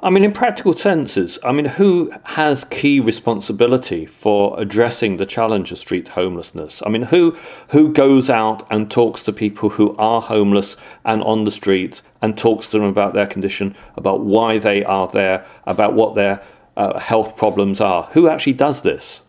I 0.00 0.10
mean, 0.10 0.22
in 0.22 0.32
practical 0.32 0.76
senses, 0.76 1.40
I 1.42 1.50
mean, 1.50 1.64
who 1.64 2.12
has 2.22 2.62
key 2.62 3.00
responsibility 3.00 4.06
for 4.06 4.58
addressing 4.60 5.16
the 5.16 5.26
challenge 5.26 5.72
of 5.72 5.78
street 5.78 6.06
homelessness? 6.08 6.80
I 6.86 6.88
mean, 6.88 7.02
who 7.02 7.36
who 7.70 7.92
goes 7.92 8.30
out 8.30 8.64
and 8.70 8.88
talks 8.88 9.22
to 9.22 9.32
people 9.32 9.70
who 9.70 9.96
are 9.96 10.20
homeless 10.20 10.76
and 11.04 11.20
on 11.24 11.42
the 11.42 11.50
street 11.50 12.00
and 12.22 12.38
talks 12.38 12.68
to 12.68 12.78
them 12.78 12.84
about 12.84 13.12
their 13.14 13.26
condition, 13.26 13.74
about 13.96 14.20
why 14.20 14.58
they 14.58 14.84
are 14.84 15.08
there, 15.08 15.44
about 15.66 15.94
what 15.94 16.14
their 16.14 16.44
uh, 16.76 17.00
health 17.00 17.36
problems 17.36 17.80
are? 17.80 18.04
Who 18.12 18.28
actually 18.28 18.52
does 18.52 18.82
this? 18.82 19.20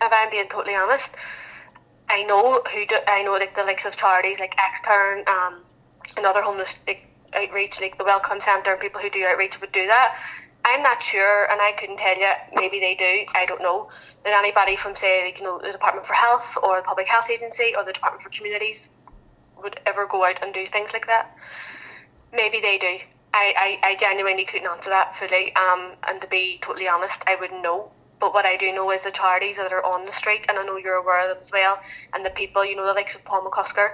If 0.00 0.12
I'm 0.12 0.30
being 0.30 0.46
totally 0.48 0.76
honest, 0.76 1.10
I 2.08 2.22
know 2.22 2.62
who 2.72 2.86
do, 2.86 2.96
I 3.08 3.22
know 3.22 3.32
like 3.32 3.56
the 3.56 3.62
likes 3.62 3.84
of 3.84 3.96
charities 3.96 4.38
like 4.38 4.54
Extern 4.56 5.26
um, 5.28 5.60
and 6.16 6.26
other 6.26 6.42
homeless 6.42 6.74
like, 6.86 7.06
outreach 7.32 7.80
like 7.80 7.98
the 7.98 8.04
Welcome 8.04 8.40
Centre 8.40 8.72
and 8.72 8.80
people 8.80 9.00
who 9.00 9.10
do 9.10 9.24
outreach 9.24 9.60
would 9.60 9.72
do 9.72 9.86
that. 9.86 10.16
I'm 10.66 10.82
not 10.82 11.02
sure, 11.02 11.44
and 11.50 11.60
I 11.60 11.72
couldn't 11.78 11.98
tell 11.98 12.18
you. 12.18 12.30
Maybe 12.54 12.80
they 12.80 12.94
do. 12.94 13.30
I 13.34 13.44
don't 13.44 13.60
know. 13.60 13.90
That 14.24 14.32
anybody 14.32 14.76
from 14.76 14.96
say 14.96 15.24
like, 15.24 15.38
you 15.38 15.44
know 15.44 15.60
the 15.62 15.72
Department 15.72 16.06
for 16.06 16.14
Health 16.14 16.56
or 16.62 16.76
the 16.76 16.82
Public 16.82 17.06
Health 17.06 17.28
Agency 17.30 17.74
or 17.76 17.84
the 17.84 17.92
Department 17.92 18.22
for 18.22 18.30
Communities 18.30 18.88
would 19.62 19.78
ever 19.84 20.06
go 20.06 20.24
out 20.24 20.42
and 20.42 20.54
do 20.54 20.66
things 20.66 20.92
like 20.92 21.06
that. 21.06 21.36
Maybe 22.32 22.60
they 22.60 22.78
do. 22.78 22.98
I, 23.34 23.78
I, 23.82 23.88
I 23.90 23.96
genuinely 23.96 24.44
couldn't 24.44 24.68
answer 24.68 24.90
that 24.90 25.16
fully. 25.16 25.54
Um, 25.56 25.92
and 26.08 26.20
to 26.20 26.28
be 26.28 26.58
totally 26.62 26.88
honest, 26.88 27.22
I 27.26 27.36
wouldn't 27.36 27.62
know. 27.62 27.90
But 28.24 28.32
what 28.32 28.46
I 28.46 28.56
do 28.56 28.72
know 28.72 28.90
is 28.90 29.02
the 29.02 29.10
charities 29.10 29.56
that 29.56 29.70
are 29.70 29.84
on 29.84 30.06
the 30.06 30.12
street, 30.12 30.46
and 30.48 30.58
I 30.58 30.64
know 30.64 30.78
you're 30.78 30.94
aware 30.94 31.28
of 31.28 31.36
them 31.36 31.42
as 31.42 31.52
well, 31.52 31.78
and 32.14 32.24
the 32.24 32.30
people, 32.30 32.64
you 32.64 32.74
know, 32.74 32.86
the 32.86 32.94
likes 32.94 33.14
of 33.14 33.22
Paul 33.22 33.44
McCusker, 33.44 33.90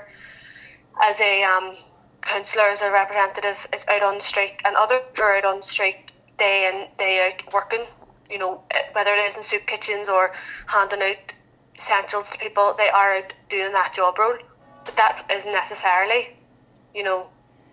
as 1.03 1.19
a 1.21 1.43
um, 1.43 1.75
councillor, 2.23 2.69
as 2.69 2.81
a 2.81 2.93
representative, 2.93 3.67
is 3.75 3.85
out 3.89 4.05
on 4.05 4.19
the 4.19 4.21
street, 4.23 4.63
and 4.65 4.77
others 4.77 5.01
are 5.19 5.37
out 5.37 5.45
on 5.45 5.57
the 5.57 5.67
street 5.67 6.13
day 6.39 6.71
in, 6.73 6.87
day 6.97 7.27
out 7.27 7.53
working, 7.53 7.87
you 8.31 8.39
know, 8.39 8.63
whether 8.93 9.13
it 9.15 9.25
is 9.27 9.37
in 9.37 9.43
soup 9.43 9.67
kitchens 9.67 10.09
or 10.09 10.31
handing 10.67 11.03
out 11.03 11.33
essentials 11.77 12.31
to 12.31 12.39
people, 12.39 12.73
they 12.79 12.89
are 12.89 13.17
out 13.17 13.33
doing 13.49 13.73
that 13.73 13.93
job 13.95 14.17
role. 14.17 14.39
But 14.85 14.95
that 14.95 15.25
isn't 15.29 15.53
necessarily, 15.53 16.37
you 16.95 17.03
know, 17.03 17.27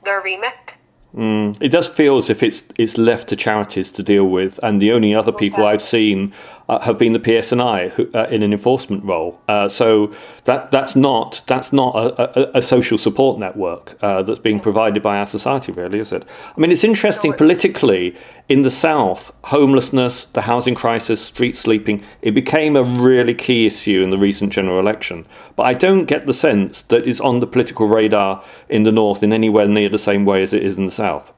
their 0.04 0.22
remit. 0.22 0.74
Mm, 1.16 1.58
it 1.62 1.70
does 1.70 1.88
feel 1.88 2.18
as 2.18 2.30
if 2.30 2.44
it's 2.44 2.64
it's 2.78 2.98
left 2.98 3.30
to 3.30 3.36
charities 3.36 3.92
to 3.92 4.04
deal 4.04 4.26
with, 4.26 4.60
and 4.62 4.82
the 4.82 4.92
only 4.92 5.16
other 5.16 5.32
people 5.32 5.66
I've 5.66 5.82
seen 5.82 6.34
uh, 6.70 6.80
have 6.80 6.98
been 6.98 7.14
the 7.14 7.20
PSNI 7.20 7.92
who, 7.92 8.10
uh, 8.14 8.28
in 8.30 8.44
an 8.44 8.52
enforcement 8.52 9.04
role. 9.04 9.40
Uh, 9.48 9.70
so 9.70 10.14
that 10.46 10.72
that's 10.72 10.96
not 10.96 11.42
that's 11.48 11.72
not 11.72 11.96
a, 11.96 12.56
a, 12.56 12.60
a 12.60 12.62
social 12.62 12.98
support 12.98 13.40
network 13.40 13.98
uh, 14.02 14.22
that's 14.24 14.40
being 14.40 14.60
provided 14.60 15.02
by 15.02 15.18
our 15.18 15.28
society, 15.28 15.72
really, 15.72 16.00
is 16.00 16.12
it? 16.12 16.26
I 16.56 16.60
mean, 16.60 16.72
it's 16.72 16.84
interesting 16.84 17.34
politically 17.34 18.16
in 18.50 18.62
the 18.62 18.72
south, 18.72 19.34
homelessness, 19.46 20.28
the 20.34 20.42
housing 20.42 20.76
crisis, 20.76 21.22
street 21.22 21.56
sleeping. 21.56 22.04
It 22.22 22.32
became 22.32 22.76
a 22.76 22.84
really 22.84 23.34
key 23.34 23.66
issue 23.66 24.02
in 24.02 24.10
the 24.10 24.18
recent 24.18 24.52
general 24.54 24.80
election, 24.80 25.26
but 25.56 25.64
I 25.64 25.74
don't 25.74 26.06
get 26.06 26.26
the 26.26 26.34
sense 26.34 26.82
that 26.84 27.08
it's 27.08 27.22
on 27.22 27.40
the 27.40 27.48
political 27.48 27.88
radar 27.88 28.44
in 28.70 28.84
the 28.84 28.92
north 28.92 29.24
in 29.24 29.34
anywhere 29.34 29.68
near 29.68 29.90
the 29.90 29.98
same 29.98 30.26
way 30.26 30.44
as 30.44 30.54
it 30.54 30.64
is 30.64 30.78
in 30.78 30.86
the 30.86 30.92
south. 30.92 31.34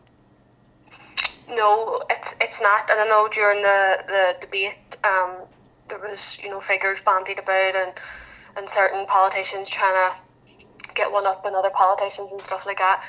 No, 1.49 2.01
it's 2.09 2.35
it's 2.39 2.61
not. 2.61 2.89
And 2.89 2.99
I 2.99 3.07
know 3.07 3.27
during 3.27 3.61
the, 3.61 3.97
the 4.07 4.35
debate, 4.39 4.77
um, 5.03 5.37
there 5.87 5.99
was 5.99 6.37
you 6.41 6.49
know 6.49 6.61
figures 6.61 6.99
bandied 7.01 7.39
about 7.39 7.75
and 7.75 7.93
and 8.55 8.69
certain 8.69 9.05
politicians 9.07 9.69
trying 9.69 9.95
to 9.95 10.93
get 10.93 11.11
one 11.11 11.25
up 11.25 11.45
on 11.45 11.55
other 11.55 11.69
politicians 11.69 12.31
and 12.31 12.41
stuff 12.41 12.65
like 12.65 12.77
that. 12.77 13.03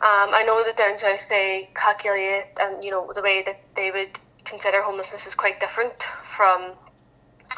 Um, 0.00 0.34
I 0.34 0.42
know 0.44 0.64
that 0.64 0.76
down 0.76 0.98
south 0.98 1.28
they 1.28 1.70
calculate 1.74 2.46
and 2.60 2.82
you 2.84 2.90
know 2.90 3.12
the 3.14 3.22
way 3.22 3.42
that 3.44 3.60
they 3.76 3.90
would 3.90 4.18
consider 4.44 4.82
homelessness 4.82 5.26
is 5.26 5.34
quite 5.34 5.60
different 5.60 6.04
from 6.24 6.72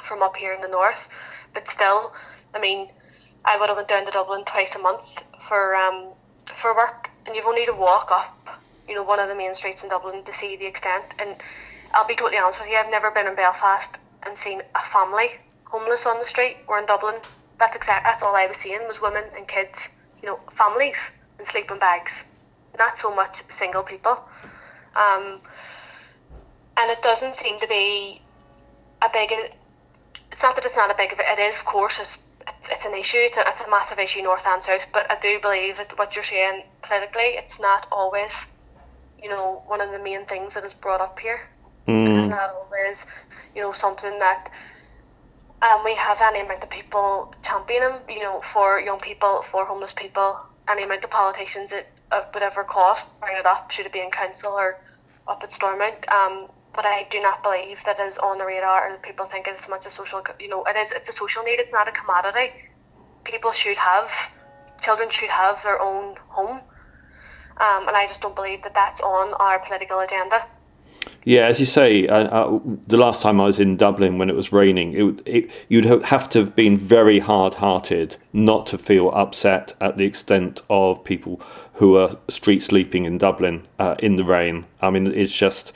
from 0.03 0.23
up 0.23 0.37
here 0.37 0.53
in 0.53 0.61
the 0.61 0.69
north. 0.69 1.09
But 1.55 1.69
still, 1.69 2.13
I 2.55 2.61
mean, 2.61 2.91
I 3.45 3.59
would 3.59 3.69
have 3.69 3.77
went 3.77 3.89
down 3.89 4.05
to 4.07 4.11
Dublin 4.11 4.45
twice 4.45 4.75
a 4.75 4.79
month 4.79 5.07
for 5.49 5.75
um, 5.77 6.09
for 6.55 6.75
work, 6.75 7.11
and 7.27 7.35
you've 7.35 7.47
only 7.47 7.67
to 7.67 7.73
walk 7.73 8.11
up, 8.11 8.49
you 8.89 8.95
know, 8.95 9.03
one 9.03 9.19
of 9.19 9.29
the 9.29 9.35
main 9.35 9.55
streets 9.55 9.83
in 9.83 9.89
Dublin 9.89 10.25
to 10.25 10.33
see 10.33 10.57
the 10.57 10.67
extent. 10.67 11.05
And 11.19 11.37
I'll 11.93 12.07
be 12.07 12.17
totally 12.17 12.39
honest 12.39 12.61
with 12.61 12.69
you, 12.71 12.77
I've 12.77 12.91
never 12.91 13.11
been 13.11 13.27
in 13.27 13.35
Belfast 13.35 13.99
and 14.23 14.39
seen 14.39 14.63
a 14.75 14.85
family 14.85 15.31
homeless 15.65 16.07
on 16.07 16.19
the 16.19 16.25
street 16.25 16.57
or 16.69 16.79
in 16.79 16.87
Dublin. 16.87 17.17
That's 17.59 17.77
exact. 17.77 18.05
That's 18.05 18.23
all 18.23 18.35
I 18.35 18.47
was 18.47 18.57
seeing 18.57 18.87
was 18.87 19.01
women 19.01 19.25
and 19.37 19.47
kids, 19.47 19.89
you 20.23 20.29
know, 20.29 20.39
families 20.51 21.11
in 21.39 21.47
sleeping 21.47 21.79
bags, 21.79 22.25
not 22.79 22.99
so 22.99 23.15
much 23.15 23.43
single 23.51 23.83
people. 23.83 24.19
Um, 24.97 25.41
and 26.77 26.91
it 26.91 27.03
doesn't 27.03 27.35
seem 27.35 27.59
to 27.61 27.69
be 27.69 28.21
a 29.03 29.09
big. 29.13 29.33
It's 30.33 30.43
not 30.43 30.57
that 30.57 30.65
it's 30.65 30.77
not 30.77 30.91
a 30.91 30.95
big. 30.95 31.15
It 31.19 31.39
is, 31.39 31.57
of 31.59 31.65
course, 31.65 31.99
it's, 32.01 32.19
it's, 32.47 32.69
it's 32.69 32.85
an 32.85 32.95
issue. 32.95 33.19
It's 33.19 33.39
a, 33.39 33.45
it's 33.47 33.61
a 33.61 33.71
massive 33.71 33.99
issue, 33.99 34.23
north 34.23 34.47
and 34.47 34.63
south. 34.63 34.87
But 34.93 35.11
I 35.11 35.19
do 35.21 35.39
believe 35.41 35.77
that 35.77 35.97
what 35.99 36.15
you're 36.15 36.25
saying 36.25 36.65
politically, 36.83 37.39
it's 37.39 37.61
not 37.61 37.87
always, 37.93 38.33
you 39.25 39.31
know, 39.31 39.63
one 39.67 39.81
of 39.81 39.91
the 39.91 39.99
main 39.99 40.27
things 40.27 40.53
that 40.53 40.65
is 40.65 40.75
brought 40.75 41.01
up 41.01 41.19
here. 41.19 41.41
Mm. 41.89 42.21
It's 42.21 42.29
not 42.29 42.51
always, 42.55 43.05
you 43.55 43.63
know, 43.63 43.73
something 43.73 44.19
that 44.19 44.51
um, 45.63 45.83
we 45.83 45.95
have 45.95 46.19
any 46.21 46.41
amount 46.41 46.63
of 46.63 46.69
people 46.69 47.35
championing, 47.43 47.97
you 48.09 48.21
know, 48.21 48.43
for 48.53 48.79
young 48.79 49.01
people, 49.01 49.41
for 49.51 49.65
homeless 49.65 49.95
people, 49.95 50.37
any 50.69 50.83
amount 50.83 51.05
of 51.05 51.11
politicians 51.11 51.73
at, 51.73 51.89
at 52.13 52.35
whatever 52.35 52.65
cost 52.65 53.07
bring 53.21 53.37
it 53.39 53.47
up, 53.47 53.71
should 53.71 53.87
it 53.87 53.93
be 53.93 54.01
in 54.01 54.11
council 54.11 54.53
or 54.53 54.79
up 55.27 55.41
at 55.43 55.53
Stormont. 55.53 56.07
Um, 56.09 56.49
but 56.75 56.85
I 56.85 57.07
do 57.11 57.21
not 57.21 57.43
believe 57.43 57.81
that 57.87 57.99
is 58.01 58.19
on 58.19 58.37
the 58.37 58.45
radar, 58.45 58.89
and 58.89 59.01
people 59.01 59.25
think 59.25 59.47
it's 59.47 59.69
much 59.69 59.87
a 59.87 59.91
social. 59.91 60.23
You 60.39 60.49
know, 60.49 60.65
it 60.65 60.77
is. 60.77 60.93
It's 60.93 61.09
a 61.09 61.13
social 61.13 61.43
need. 61.45 61.61
It's 61.61 61.73
not 61.73 61.89
a 61.89 61.93
commodity. 61.93 62.53
People 63.25 63.53
should 63.53 63.79
have, 63.79 64.11
children 64.83 65.09
should 65.09 65.31
have 65.31 65.63
their 65.63 65.81
own 65.81 66.17
home, 66.29 66.61
um, 67.59 67.89
and 67.89 67.97
I 67.97 68.07
just 68.07 68.21
don't 68.21 68.35
believe 68.35 68.63
that 68.63 68.75
that's 68.75 69.01
on 69.01 69.35
our 69.35 69.59
political 69.61 70.01
agenda. 70.01 70.47
Yeah, 71.25 71.47
as 71.47 71.59
you 71.59 71.67
say, 71.67 72.07
uh, 72.07 72.25
uh, 72.25 72.61
the 72.87 72.99
last 72.99 73.23
time 73.23 73.41
I 73.41 73.47
was 73.47 73.59
in 73.59 73.77
Dublin 73.77 74.19
when 74.19 74.29
it 74.29 74.37
was 74.37 74.53
raining, 74.53 74.93
it, 74.93 75.23
it, 75.27 75.51
you'd 75.69 75.85
have 75.87 76.29
to 76.31 76.41
have 76.41 76.55
been 76.55 76.77
very 76.77 77.19
hard-hearted 77.19 78.17
not 78.33 78.67
to 78.69 78.79
feel 78.79 79.11
upset 79.11 79.75
at 79.81 79.97
the 79.97 80.05
extent 80.05 80.61
of 80.69 81.03
people 81.03 81.41
who 81.75 81.97
are 81.97 82.17
street 82.29 82.63
sleeping 82.63 83.07
in 83.07 83.19
Dublin 83.19 83.67
uh, 83.79 83.97
in 83.99 84.17
the 84.17 84.25
rain. 84.25 84.67
I 84.83 84.91
mean, 84.91 85.07
it's 85.07 85.35
just 85.35 85.73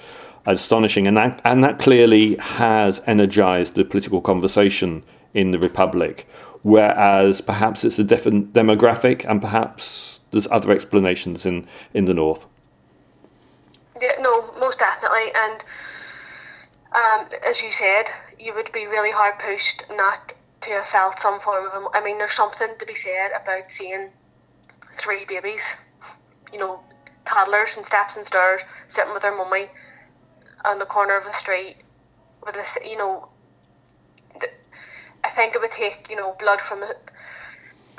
astonishing, 0.46 1.06
and 1.06 1.16
that, 1.16 1.40
and 1.44 1.64
that 1.64 1.78
clearly 1.78 2.36
has 2.36 3.00
energised 3.06 3.74
the 3.74 3.84
political 3.84 4.20
conversation 4.20 5.02
in 5.32 5.50
the 5.50 5.58
Republic. 5.58 6.26
Whereas 6.62 7.40
perhaps 7.40 7.84
it's 7.84 7.98
a 7.98 8.04
different 8.04 8.52
demographic, 8.52 9.24
and 9.28 9.40
perhaps 9.40 10.17
there's 10.30 10.48
other 10.50 10.70
explanations 10.70 11.46
in, 11.46 11.66
in 11.94 12.04
the 12.04 12.14
north. 12.14 12.46
Yeah, 14.00 14.12
no, 14.20 14.52
most 14.58 14.78
definitely. 14.78 15.32
And 15.34 15.64
um, 16.92 17.26
as 17.46 17.62
you 17.62 17.72
said, 17.72 18.06
you 18.38 18.54
would 18.54 18.70
be 18.72 18.86
really 18.86 19.10
hard 19.10 19.38
pushed 19.38 19.84
not 19.90 20.32
to 20.62 20.70
have 20.70 20.86
felt 20.86 21.18
some 21.20 21.40
form 21.40 21.66
of. 21.72 21.90
I 21.94 22.02
mean, 22.02 22.18
there's 22.18 22.32
something 22.32 22.68
to 22.78 22.86
be 22.86 22.94
said 22.94 23.30
about 23.40 23.70
seeing 23.70 24.08
three 24.94 25.24
babies, 25.24 25.62
you 26.52 26.58
know, 26.58 26.80
toddlers 27.26 27.76
and 27.76 27.86
steps 27.86 28.16
and 28.16 28.24
stairs, 28.24 28.62
sitting 28.88 29.12
with 29.12 29.22
their 29.22 29.36
mummy 29.36 29.68
on 30.64 30.78
the 30.78 30.86
corner 30.86 31.16
of 31.16 31.24
the 31.24 31.32
street 31.32 31.76
with 32.44 32.54
this, 32.54 32.76
you 32.84 32.96
know. 32.96 33.28
I 35.24 35.30
think 35.30 35.54
it 35.54 35.60
would 35.60 35.72
take, 35.72 36.08
you 36.10 36.16
know, 36.16 36.36
blood 36.38 36.60
from 36.60 36.82
it. 36.82 36.96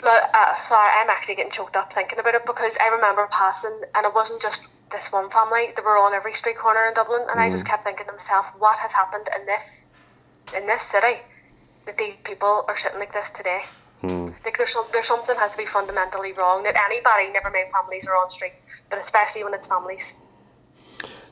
Blood, 0.01 0.23
uh, 0.33 0.61
sorry, 0.61 0.91
I'm 0.95 1.09
actually 1.09 1.35
getting 1.35 1.51
choked 1.51 1.75
up 1.75 1.91
thinking 1.93 2.19
about 2.19 2.35
it 2.35 2.45
because 2.45 2.77
I 2.79 2.87
remember 2.87 3.27
passing, 3.31 3.81
and 3.95 4.05
it 4.05 4.13
wasn't 4.13 4.41
just 4.41 4.61
this 4.91 5.11
one 5.11 5.29
family. 5.29 5.69
They 5.75 5.81
were 5.81 5.97
on 5.97 6.13
every 6.13 6.33
street 6.33 6.57
corner 6.57 6.87
in 6.87 6.93
Dublin, 6.93 7.21
and 7.29 7.39
mm. 7.39 7.43
I 7.43 7.49
just 7.49 7.65
kept 7.65 7.83
thinking 7.83 8.05
to 8.07 8.13
myself, 8.13 8.45
what 8.57 8.77
has 8.77 8.91
happened 8.91 9.27
in 9.37 9.45
this 9.45 9.85
in 10.55 10.65
this 10.65 10.81
city 10.83 11.21
that 11.85 11.97
these 11.97 12.15
people 12.23 12.65
are 12.67 12.77
sitting 12.77 12.99
like 12.99 13.13
this 13.13 13.29
today? 13.35 13.61
Mm. 14.03 14.33
Like 14.45 14.57
there's 14.57 14.71
some, 14.71 14.85
there's 14.93 15.07
something 15.07 15.35
has 15.35 15.51
to 15.51 15.57
be 15.57 15.65
fundamentally 15.65 16.31
wrong 16.33 16.63
that 16.63 16.75
anybody, 16.77 17.31
never 17.33 17.49
mind 17.49 17.67
families, 17.71 18.07
are 18.07 18.15
on 18.15 18.29
streets, 18.31 18.63
but 18.89 18.99
especially 18.99 19.43
when 19.43 19.53
it's 19.53 19.67
families. 19.67 20.13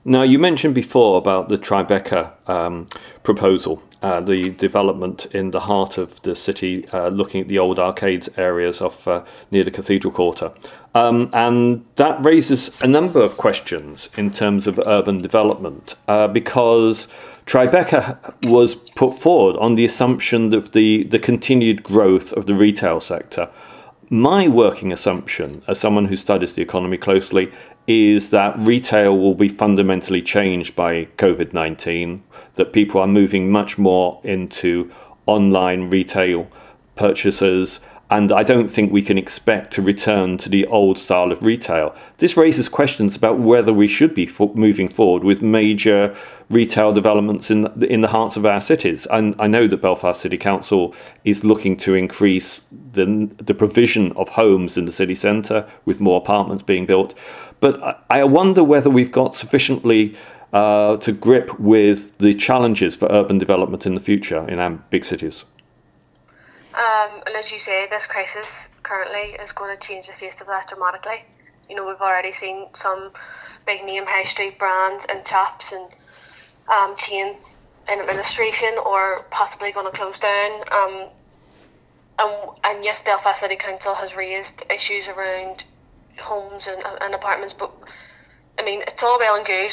Now, 0.04 0.24
you 0.24 0.40
mentioned 0.40 0.74
before 0.74 1.18
about 1.18 1.50
the 1.50 1.58
Tribeca 1.58 2.32
um, 2.50 2.88
proposal, 3.24 3.82
uh, 4.02 4.22
the 4.22 4.50
development 4.52 5.26
in 5.28 5.52
the 5.52 5.62
heart 5.62 5.98
of 5.98 6.22
the 6.22 6.36
city, 6.36 6.88
uh, 6.90 7.10
looking 7.10 7.42
at 7.42 7.48
the 7.48 7.60
old 7.60 7.80
arcades 7.80 8.30
areas 8.38 8.82
of 8.82 9.08
uh, 9.08 9.24
near 9.52 9.64
the 9.64 9.72
Cathedral 9.72 10.14
Quarter. 10.14 10.52
Um, 10.96 11.30
and 11.34 11.86
that 11.96 12.24
raises 12.24 12.82
a 12.82 12.88
number 12.88 13.22
of 13.22 13.38
questions 13.38 14.10
in 14.18 14.32
terms 14.32 14.66
of 14.66 14.80
urban 14.86 15.22
development 15.22 15.96
uh, 16.08 16.28
because 16.28 17.08
Tribeca 17.46 18.18
was 18.48 18.76
put 18.76 19.14
forward 19.14 19.58
on 19.58 19.76
the 19.76 19.86
assumption 19.86 20.54
of 20.54 20.72
the, 20.72 21.04
the 21.04 21.20
continued 21.20 21.84
growth 21.84 22.34
of 22.34 22.46
the 22.46 22.56
retail 22.56 23.00
sector. 23.00 23.50
My 24.10 24.48
working 24.48 24.92
assumption, 24.92 25.62
as 25.68 25.80
someone 25.80 26.06
who 26.06 26.16
studies 26.16 26.54
the 26.54 26.62
economy 26.62 26.98
closely, 26.98 27.52
is 27.88 28.30
that 28.32 28.58
retail 28.60 29.18
will 29.18 29.34
be 29.34 29.48
fundamentally 29.48 30.22
changed 30.22 30.76
by 30.76 31.06
COVID 31.18 31.54
19, 31.54 32.22
that 32.56 32.74
people 32.74 33.02
are 33.02 33.08
moving 33.08 33.50
much 33.50 33.78
more 33.78 34.20
into 34.24 34.92
online 35.26 35.90
retail 35.90 36.48
purchases 36.96 37.80
and 38.10 38.32
I 38.32 38.44
don't 38.44 38.70
think 38.70 38.92
we 38.92 39.02
can 39.02 39.18
expect 39.18 39.74
to 39.74 39.82
return 39.82 40.38
to 40.38 40.50
the 40.50 40.66
old 40.68 40.98
style 40.98 41.32
of 41.32 41.44
retail. 41.44 41.94
This 42.20 42.38
raises 42.38 42.70
questions 42.70 43.18
about 43.18 43.40
whether 43.40 43.74
we 43.74 43.88
should 43.88 44.14
be 44.14 44.30
moving 44.54 44.88
forward 44.88 45.26
with 45.26 45.42
major 45.42 46.16
retail 46.50 46.94
developments 46.94 47.52
in 47.52 47.64
the, 47.76 47.86
in 47.92 48.00
the 48.00 48.08
hearts 48.08 48.38
of 48.38 48.46
our 48.46 48.62
cities. 48.62 49.08
And 49.12 49.36
I 49.40 49.48
know 49.48 49.68
that 49.68 49.82
Belfast 49.82 50.22
City 50.22 50.38
Council 50.38 50.96
is 51.26 51.44
looking 51.44 51.76
to 51.78 51.96
increase 51.96 52.62
the, 52.94 53.30
the 53.38 53.54
provision 53.54 54.14
of 54.14 54.30
homes 54.30 54.78
in 54.78 54.86
the 54.86 54.92
city 54.94 55.16
centre 55.16 55.68
with 55.84 56.00
more 56.00 56.22
apartments 56.22 56.64
being 56.64 56.86
built. 56.86 57.14
But 57.60 58.06
I 58.10 58.24
wonder 58.24 58.64
whether 58.64 58.90
we've 58.90 59.12
got 59.12 59.36
sufficiently 59.36 60.16
uh, 60.54 60.96
to 60.98 61.12
grip 61.12 61.60
with 61.60 62.18
the 62.20 62.34
challenges 62.34 62.96
for 62.96 63.08
urban 63.12 63.38
development 63.38 63.86
in 63.86 63.96
the 63.96 64.02
future 64.02 64.48
in 64.48 64.60
our 64.60 64.70
big 64.70 65.04
cities. 65.04 65.44
Um, 66.78 67.24
and 67.26 67.36
as 67.36 67.52
you 67.52 67.58
say, 67.58 67.88
this 67.90 68.06
crisis 68.06 68.46
currently 68.84 69.36
is 69.44 69.52
going 69.52 69.76
to 69.76 69.88
change 69.88 70.06
the 70.08 70.14
face 70.14 70.40
of 70.42 70.48
that 70.48 70.68
dramatically. 70.68 71.24
You 71.68 71.76
know, 71.76 71.88
we've 71.88 72.00
already 72.02 72.32
seen 72.32 72.68
some 72.76 73.12
big 73.66 73.84
name 73.84 74.06
high 74.06 74.26
street 74.26 74.60
brands 74.60 75.04
and 75.10 75.28
shops 75.28 75.72
and 75.72 75.90
um, 76.70 76.96
chains 76.96 77.56
in 77.92 78.00
administration 78.00 78.76
or 78.86 79.24
possibly 79.32 79.72
going 79.72 79.92
to 79.92 79.98
close 79.98 80.20
down. 80.20 80.52
Um, 80.72 81.08
and, 82.20 82.50
and 82.64 82.86
yes, 82.86 83.02
Belfast 83.02 83.40
City 83.40 83.56
Council 83.56 83.96
has 83.96 84.16
raised 84.16 84.64
issues 84.70 85.08
around 85.08 85.64
homes 86.20 86.68
and, 86.68 86.84
and 87.02 87.16
apartments, 87.16 87.56
but 87.56 87.72
I 88.60 88.64
mean, 88.64 88.84
it's 88.84 89.02
all 89.02 89.18
well 89.18 89.36
and 89.36 89.46
good. 89.46 89.72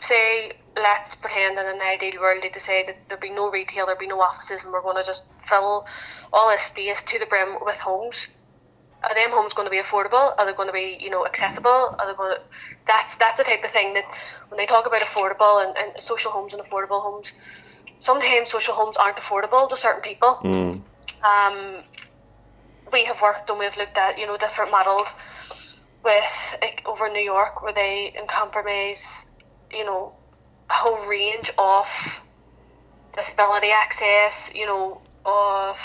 Say 0.00 0.52
let's 0.76 1.14
pretend 1.14 1.58
in 1.58 1.66
an 1.66 1.80
ideal 1.80 2.20
world 2.20 2.42
to 2.42 2.60
say 2.60 2.84
that 2.86 2.96
there'll 3.08 3.20
be 3.20 3.30
no 3.30 3.50
retail, 3.50 3.86
there'll 3.86 3.98
be 3.98 4.06
no 4.06 4.20
offices, 4.20 4.62
and 4.64 4.72
we're 4.72 4.82
going 4.82 4.96
to 4.96 5.04
just 5.04 5.24
fill 5.44 5.86
all 6.32 6.50
this 6.50 6.62
space 6.62 7.02
to 7.02 7.18
the 7.18 7.26
brim 7.26 7.56
with 7.64 7.76
homes. 7.76 8.26
Are 9.02 9.14
them 9.14 9.30
homes 9.30 9.52
going 9.52 9.66
to 9.66 9.70
be 9.70 9.80
affordable? 9.80 10.34
Are 10.38 10.46
they 10.46 10.52
going 10.52 10.68
to 10.68 10.72
be, 10.72 10.98
you 11.00 11.10
know, 11.10 11.26
accessible? 11.26 11.96
Are 11.98 12.06
they 12.06 12.16
going 12.16 12.36
to? 12.36 12.42
That's 12.86 13.16
that's 13.16 13.38
the 13.38 13.44
type 13.44 13.62
of 13.64 13.70
thing 13.70 13.94
that 13.94 14.04
when 14.48 14.58
they 14.58 14.66
talk 14.66 14.86
about 14.86 15.02
affordable 15.02 15.64
and, 15.64 15.76
and 15.76 16.02
social 16.02 16.30
homes 16.30 16.52
and 16.54 16.62
affordable 16.62 17.02
homes, 17.02 17.32
sometimes 18.00 18.50
social 18.50 18.74
homes 18.74 18.96
aren't 18.96 19.16
affordable 19.16 19.68
to 19.68 19.76
certain 19.76 20.02
people. 20.02 20.38
Mm. 20.42 20.82
Um, 21.22 21.82
we 22.92 23.04
have 23.04 23.20
worked 23.20 23.50
and 23.50 23.58
we've 23.58 23.76
looked 23.76 23.96
at 23.96 24.18
you 24.18 24.26
know 24.26 24.36
different 24.36 24.70
models 24.70 25.08
with 26.04 26.56
like, 26.62 26.82
over 26.86 27.08
New 27.08 27.20
York 27.20 27.62
where 27.62 27.72
they 27.72 28.14
compromise, 28.28 29.26
you 29.70 29.84
know, 29.84 30.12
a 30.70 30.72
whole 30.72 31.06
range 31.06 31.50
of 31.58 31.86
disability 33.14 33.70
access, 33.70 34.50
you 34.54 34.66
know, 34.66 35.00
of 35.24 35.78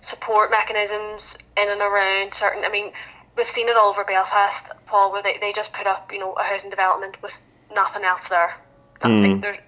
support 0.00 0.50
mechanisms 0.50 1.36
in 1.56 1.68
and 1.68 1.80
around 1.80 2.34
certain. 2.34 2.64
I 2.64 2.70
mean, 2.70 2.92
we've 3.36 3.48
seen 3.48 3.68
it 3.68 3.76
all 3.76 3.90
over 3.90 4.04
Belfast, 4.04 4.66
Paul, 4.86 5.12
where 5.12 5.22
they, 5.22 5.38
they 5.40 5.52
just 5.52 5.72
put 5.72 5.86
up, 5.86 6.12
you 6.12 6.18
know, 6.18 6.32
a 6.32 6.42
housing 6.42 6.70
development 6.70 7.22
with 7.22 7.40
nothing 7.74 8.04
else 8.04 8.28
there. 8.28 8.54
Mm. 9.02 9.42
Like 9.42 9.62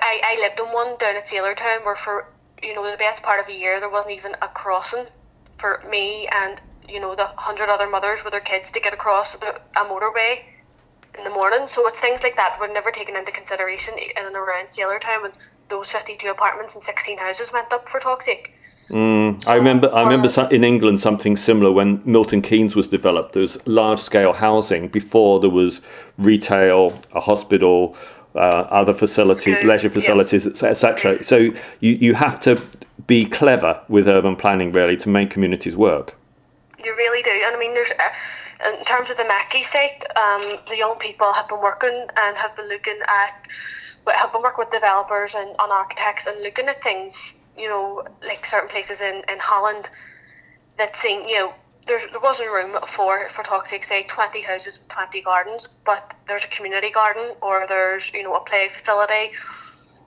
I, 0.00 0.20
I 0.24 0.40
lived 0.40 0.60
in 0.60 0.66
one 0.66 0.96
down 0.98 1.16
at 1.16 1.28
Sailortown 1.28 1.84
where 1.84 1.96
for, 1.96 2.26
you 2.62 2.74
know, 2.74 2.90
the 2.90 2.96
best 2.96 3.22
part 3.22 3.40
of 3.40 3.48
a 3.48 3.52
year 3.52 3.80
there 3.80 3.90
wasn't 3.90 4.14
even 4.14 4.34
a 4.42 4.48
crossing 4.48 5.06
for 5.58 5.82
me 5.88 6.28
and, 6.32 6.60
you 6.88 7.00
know, 7.00 7.14
the 7.14 7.26
hundred 7.36 7.68
other 7.68 7.88
mothers 7.88 8.24
with 8.24 8.32
their 8.32 8.40
kids 8.40 8.70
to 8.72 8.80
get 8.80 8.94
across 8.94 9.34
the, 9.36 9.60
a 9.76 9.84
motorway 9.84 10.40
in 11.18 11.24
the 11.24 11.30
morning. 11.30 11.66
So 11.66 11.86
it's 11.86 12.00
things 12.00 12.22
like 12.22 12.36
that 12.36 12.58
were 12.60 12.68
never 12.68 12.90
taken 12.90 13.16
into 13.16 13.32
consideration 13.32 13.94
in 13.98 14.26
and 14.26 14.36
around 14.36 14.68
Sailortown 14.68 15.22
when 15.22 15.32
those 15.68 15.90
52 15.90 16.28
apartments 16.28 16.74
and 16.74 16.82
16 16.82 17.18
houses 17.18 17.52
went 17.52 17.72
up 17.72 17.88
for 17.88 18.00
toxic. 18.00 18.52
Mm, 18.90 19.44
I 19.48 19.54
remember. 19.56 19.92
I 19.92 20.02
remember 20.02 20.28
in 20.52 20.62
England 20.62 21.00
something 21.00 21.36
similar 21.36 21.72
when 21.72 22.00
Milton 22.04 22.40
Keynes 22.40 22.76
was 22.76 22.86
developed. 22.86 23.32
There 23.32 23.42
was 23.42 23.58
large-scale 23.66 24.34
housing 24.34 24.86
before 24.88 25.40
there 25.40 25.50
was 25.50 25.80
retail, 26.18 26.96
a 27.12 27.20
hospital, 27.20 27.96
uh, 28.36 28.38
other 28.38 28.94
facilities, 28.94 29.64
leisure 29.64 29.90
facilities, 29.90 30.46
yeah. 30.46 30.68
etc. 30.68 31.24
So 31.24 31.36
you 31.80 31.92
you 31.92 32.14
have 32.14 32.38
to 32.40 32.62
be 33.08 33.24
clever 33.24 33.80
with 33.88 34.06
urban 34.06 34.36
planning 34.36 34.70
really 34.70 34.96
to 34.98 35.08
make 35.08 35.30
communities 35.30 35.76
work. 35.76 36.14
You 36.84 36.94
really 36.94 37.24
do, 37.24 37.30
and 37.30 37.56
I 37.56 37.58
mean, 37.58 37.74
there's. 37.74 37.90
Uh, 37.90 38.14
in 38.64 38.84
terms 38.84 39.10
of 39.10 39.16
the 39.16 39.24
Mackie 39.24 39.62
site, 39.62 40.04
um, 40.16 40.58
the 40.68 40.76
young 40.76 40.96
people 40.98 41.32
have 41.32 41.48
been 41.48 41.60
working 41.60 42.06
and 42.16 42.36
have 42.36 42.56
been 42.56 42.68
looking 42.68 42.98
at, 43.06 43.46
have 44.06 44.32
been 44.32 44.42
working 44.42 44.64
with 44.64 44.70
developers 44.70 45.34
and 45.34 45.54
on 45.58 45.70
architects 45.70 46.26
and 46.26 46.42
looking 46.42 46.66
at 46.68 46.82
things, 46.82 47.34
you 47.56 47.68
know, 47.68 48.02
like 48.22 48.46
certain 48.46 48.68
places 48.68 49.00
in, 49.00 49.22
in 49.28 49.38
Holland 49.38 49.90
that 50.78 50.96
seem, 50.96 51.28
you 51.28 51.36
know, 51.36 51.54
there's, 51.86 52.04
there 52.10 52.20
wasn't 52.20 52.50
room 52.50 52.78
for, 52.86 53.28
for 53.28 53.44
toxic, 53.44 53.84
say, 53.84 54.04
20 54.04 54.40
houses 54.42 54.78
with 54.78 54.88
20 54.88 55.22
gardens, 55.22 55.68
but 55.84 56.14
there's 56.26 56.44
a 56.44 56.48
community 56.48 56.90
garden 56.90 57.32
or 57.42 57.66
there's, 57.68 58.10
you 58.12 58.22
know, 58.22 58.34
a 58.34 58.40
play 58.40 58.68
facility 58.68 59.32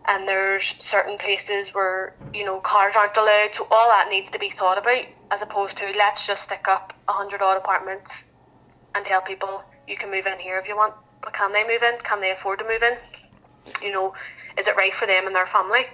and 0.08 0.28
there's 0.28 0.76
certain 0.80 1.18
places 1.18 1.70
where, 1.70 2.16
you 2.34 2.44
know, 2.44 2.60
cars 2.60 2.96
aren't 2.98 3.16
allowed. 3.16 3.52
So 3.54 3.68
all 3.72 3.90
that 3.90 4.10
needs 4.10 4.30
to 4.32 4.40
be 4.40 4.50
thought 4.50 4.78
about 4.78 5.06
as 5.32 5.42
opposed 5.42 5.78
to 5.78 5.94
let's 5.98 6.26
just 6.26 6.44
stick 6.44 6.66
up 6.68 6.94
100 7.06 7.42
odd 7.42 7.58
apartments 7.58 8.26
and 8.96 9.06
tell 9.06 9.22
people 9.22 9.64
you 9.88 9.98
can 9.98 10.12
move 10.12 10.26
in 10.26 10.40
here 10.40 10.60
if 10.60 10.68
you 10.68 10.76
want. 10.76 10.94
But 11.22 11.34
can 11.34 11.52
they 11.52 11.68
move 11.68 11.84
in? 11.84 11.98
Can 12.00 12.22
they 12.22 12.32
afford 12.32 12.60
to 12.60 12.66
move 12.66 12.84
in? 12.84 12.98
You 13.82 13.92
know, 13.92 14.14
is 14.58 14.68
it 14.68 14.76
right 14.76 14.94
for 14.94 15.06
them 15.06 15.28
and 15.28 15.36
their 15.36 15.48
family? 15.48 15.86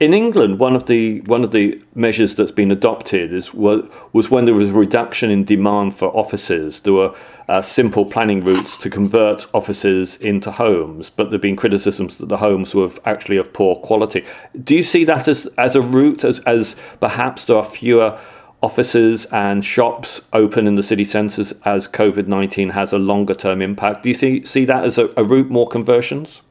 In 0.00 0.14
England, 0.14 0.58
one 0.58 0.74
of 0.74 0.86
the 0.86 1.20
one 1.22 1.44
of 1.44 1.52
the 1.52 1.80
measures 1.94 2.34
that's 2.34 2.50
been 2.50 2.72
adopted 2.72 3.32
is 3.32 3.54
was, 3.54 3.88
was 4.12 4.32
when 4.32 4.46
there 4.46 4.54
was 4.54 4.70
a 4.70 4.72
reduction 4.72 5.30
in 5.30 5.44
demand 5.44 5.96
for 5.96 6.08
offices. 6.08 6.80
There 6.80 6.94
were 6.94 7.14
uh, 7.48 7.62
simple 7.62 8.04
planning 8.04 8.40
routes 8.40 8.76
to 8.78 8.90
convert 8.90 9.46
offices 9.54 10.16
into 10.16 10.50
homes, 10.50 11.08
but 11.08 11.30
there've 11.30 11.40
been 11.40 11.54
criticisms 11.54 12.16
that 12.16 12.28
the 12.28 12.38
homes 12.38 12.74
were 12.74 12.90
actually 13.04 13.36
of 13.36 13.52
poor 13.52 13.76
quality. 13.76 14.24
Do 14.64 14.74
you 14.74 14.82
see 14.82 15.04
that 15.04 15.28
as 15.28 15.46
as 15.56 15.76
a 15.76 15.82
route, 15.82 16.24
as 16.24 16.40
as 16.40 16.74
perhaps 16.98 17.44
there 17.44 17.58
are 17.58 17.64
fewer 17.64 18.18
offices 18.62 19.26
and 19.26 19.64
shops 19.64 20.20
open 20.32 20.66
in 20.66 20.76
the 20.76 20.82
city 20.82 21.04
centres 21.04 21.52
as 21.64 21.88
COVID 21.88 22.26
nineteen 22.26 22.70
has 22.70 22.92
a 22.92 22.98
longer 22.98 23.34
term 23.34 23.60
impact? 23.60 24.02
Do 24.02 24.08
you 24.08 24.14
see 24.14 24.44
see 24.44 24.64
that 24.64 24.84
as 24.84 24.98
a, 24.98 25.10
a 25.16 25.24
route 25.24 25.50
more 25.50 25.68
conversions? 25.68 26.42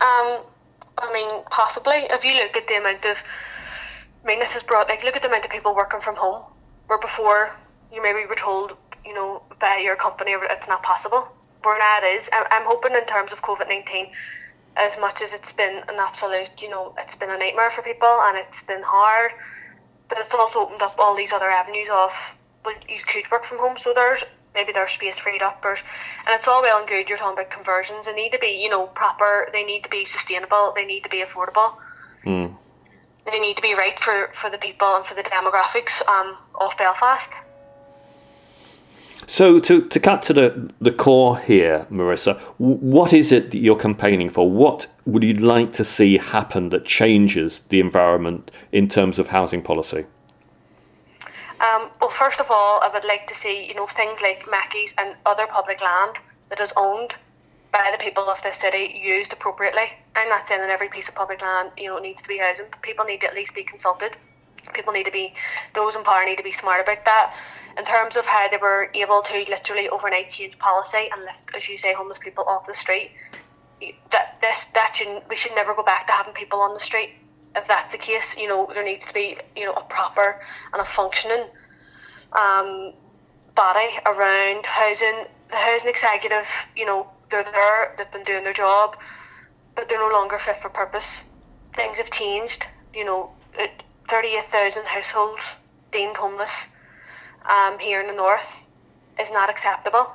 Um 0.00 0.40
I 1.00 1.12
mean, 1.12 1.44
possibly. 1.50 2.06
If 2.10 2.24
you 2.24 2.34
look 2.34 2.56
at 2.56 2.66
the 2.66 2.74
amount 2.76 3.04
of, 3.04 3.22
I 4.24 4.26
mean, 4.26 4.40
this 4.40 4.56
is 4.56 4.62
brought, 4.62 4.88
like, 4.88 5.04
look 5.04 5.16
at 5.16 5.22
the 5.22 5.28
amount 5.28 5.44
of 5.44 5.50
people 5.50 5.74
working 5.74 6.00
from 6.00 6.16
home, 6.16 6.42
where 6.86 6.98
before 6.98 7.50
you 7.92 8.02
maybe 8.02 8.26
were 8.26 8.34
told, 8.34 8.72
you 9.04 9.14
know, 9.14 9.42
by 9.60 9.78
your 9.78 9.96
company 9.96 10.32
it's 10.34 10.68
not 10.68 10.82
possible. 10.82 11.28
Where 11.62 11.78
now 11.78 11.98
it 12.02 12.16
is. 12.18 12.28
I'm 12.32 12.64
hoping 12.64 12.94
in 12.94 13.04
terms 13.06 13.32
of 13.32 13.42
COVID 13.42 13.68
19, 13.68 14.10
as 14.76 14.98
much 15.00 15.22
as 15.22 15.32
it's 15.32 15.52
been 15.52 15.82
an 15.88 15.96
absolute, 15.98 16.50
you 16.60 16.68
know, 16.68 16.94
it's 16.98 17.14
been 17.14 17.30
a 17.30 17.38
nightmare 17.38 17.70
for 17.70 17.82
people 17.82 18.08
and 18.08 18.38
it's 18.38 18.62
been 18.62 18.82
hard, 18.82 19.32
but 20.08 20.18
it's 20.18 20.32
also 20.34 20.60
opened 20.60 20.82
up 20.82 20.98
all 20.98 21.16
these 21.16 21.32
other 21.32 21.50
avenues 21.50 21.88
of, 21.92 22.12
well, 22.64 22.74
you 22.88 23.00
could 23.06 23.30
work 23.30 23.44
from 23.44 23.58
home. 23.58 23.76
So 23.78 23.92
there's 23.94 24.24
maybe 24.54 24.72
there's 24.72 24.92
space 24.92 25.18
freed 25.18 25.42
up 25.42 25.64
or 25.64 25.72
and 25.74 26.34
it's 26.34 26.48
all 26.48 26.62
well 26.62 26.78
and 26.78 26.88
good 26.88 27.08
you're 27.08 27.18
talking 27.18 27.38
about 27.38 27.50
conversions 27.50 28.06
they 28.06 28.12
need 28.12 28.32
to 28.32 28.38
be 28.38 28.58
you 28.60 28.68
know 28.68 28.86
proper 28.88 29.48
they 29.52 29.62
need 29.62 29.82
to 29.82 29.88
be 29.88 30.04
sustainable 30.04 30.72
they 30.74 30.84
need 30.84 31.02
to 31.02 31.08
be 31.08 31.22
affordable 31.22 31.74
mm. 32.24 32.52
they 33.30 33.38
need 33.38 33.56
to 33.56 33.62
be 33.62 33.74
right 33.74 34.00
for 34.00 34.30
for 34.34 34.50
the 34.50 34.58
people 34.58 34.96
and 34.96 35.06
for 35.06 35.14
the 35.14 35.22
demographics 35.22 36.06
um, 36.08 36.36
of 36.60 36.72
Belfast 36.76 37.30
so 39.26 39.58
to, 39.60 39.86
to 39.88 40.00
cut 40.00 40.22
to 40.24 40.32
the, 40.32 40.70
the 40.80 40.92
core 40.92 41.38
here, 41.38 41.86
Marissa, 41.90 42.38
what 42.58 43.12
is 43.12 43.32
it 43.32 43.50
that 43.50 43.58
you're 43.58 43.76
campaigning 43.76 44.30
for? 44.30 44.50
What 44.50 44.86
would 45.06 45.24
you 45.24 45.34
like 45.34 45.72
to 45.74 45.84
see 45.84 46.18
happen 46.18 46.68
that 46.70 46.84
changes 46.84 47.60
the 47.68 47.80
environment 47.80 48.50
in 48.72 48.88
terms 48.88 49.18
of 49.18 49.28
housing 49.28 49.62
policy? 49.62 50.04
Um, 51.60 51.90
well, 52.00 52.10
first 52.10 52.38
of 52.38 52.50
all, 52.50 52.80
I 52.82 52.90
would 52.92 53.04
like 53.04 53.26
to 53.28 53.34
see 53.34 53.66
you 53.66 53.74
know 53.74 53.88
things 53.88 54.20
like 54.22 54.48
Mackie's 54.48 54.94
and 54.96 55.16
other 55.26 55.46
public 55.48 55.82
land 55.82 56.16
that 56.50 56.60
is 56.60 56.72
owned 56.76 57.14
by 57.72 57.90
the 57.90 58.02
people 58.02 58.28
of 58.28 58.40
this 58.42 58.58
city 58.58 59.00
used 59.02 59.32
appropriately. 59.32 59.90
I'm 60.14 60.28
not 60.28 60.46
saying 60.46 60.60
that 60.60 60.70
every 60.70 60.88
piece 60.88 61.08
of 61.08 61.16
public 61.16 61.42
land 61.42 61.70
you 61.76 61.88
know 61.88 61.98
needs 61.98 62.22
to 62.22 62.28
be 62.28 62.38
housing. 62.38 62.66
But 62.70 62.80
people 62.82 63.04
need 63.04 63.20
to 63.22 63.26
at 63.26 63.34
least 63.34 63.54
be 63.54 63.64
consulted. 63.64 64.16
People 64.74 64.92
need 64.92 65.04
to 65.04 65.12
be 65.12 65.34
those 65.74 65.96
in 65.96 66.04
power 66.04 66.24
need 66.24 66.36
to 66.36 66.42
be 66.42 66.52
smart 66.52 66.80
about 66.82 67.04
that. 67.04 67.34
In 67.76 67.84
terms 67.84 68.16
of 68.16 68.26
how 68.26 68.48
they 68.48 68.56
were 68.56 68.90
able 68.94 69.22
to 69.22 69.44
literally 69.48 69.88
overnight 69.88 70.30
change 70.30 70.58
policy 70.58 71.08
and 71.12 71.22
lift, 71.22 71.54
as 71.54 71.68
you 71.68 71.78
say, 71.78 71.94
homeless 71.94 72.18
people 72.18 72.44
off 72.44 72.66
the 72.66 72.74
street. 72.74 73.12
That 74.10 74.38
this 74.40 74.66
that 74.74 74.96
should 74.96 75.22
we 75.28 75.36
should 75.36 75.54
never 75.54 75.74
go 75.74 75.84
back 75.84 76.06
to 76.08 76.12
having 76.12 76.34
people 76.34 76.60
on 76.60 76.74
the 76.74 76.80
street 76.80 77.10
if 77.58 77.66
that's 77.66 77.92
the 77.92 77.98
case, 77.98 78.36
you 78.36 78.48
know, 78.48 78.68
there 78.72 78.84
needs 78.84 79.06
to 79.06 79.14
be, 79.14 79.36
you 79.56 79.66
know, 79.66 79.72
a 79.72 79.82
proper 79.82 80.40
and 80.72 80.80
a 80.80 80.84
functioning 80.84 81.44
um, 82.32 82.92
body 83.54 83.88
around 84.06 84.64
housing. 84.66 85.24
The 85.50 85.56
housing 85.56 85.88
executive, 85.88 86.46
you 86.76 86.84
know, 86.84 87.06
they're 87.30 87.42
there, 87.42 87.94
they've 87.96 88.12
been 88.12 88.24
doing 88.24 88.44
their 88.44 88.52
job, 88.52 88.96
but 89.74 89.88
they're 89.88 89.98
no 89.98 90.14
longer 90.14 90.38
fit 90.38 90.60
for 90.60 90.68
purpose. 90.68 91.24
Things 91.74 91.96
have 91.96 92.10
changed, 92.10 92.66
you 92.92 93.06
know, 93.06 93.30
38,000 94.08 94.84
households 94.84 95.42
deemed 95.92 96.16
homeless 96.16 96.66
um, 97.48 97.78
here 97.78 98.00
in 98.00 98.06
the 98.06 98.12
north 98.12 98.64
is 99.20 99.30
not 99.30 99.50
acceptable. 99.50 100.10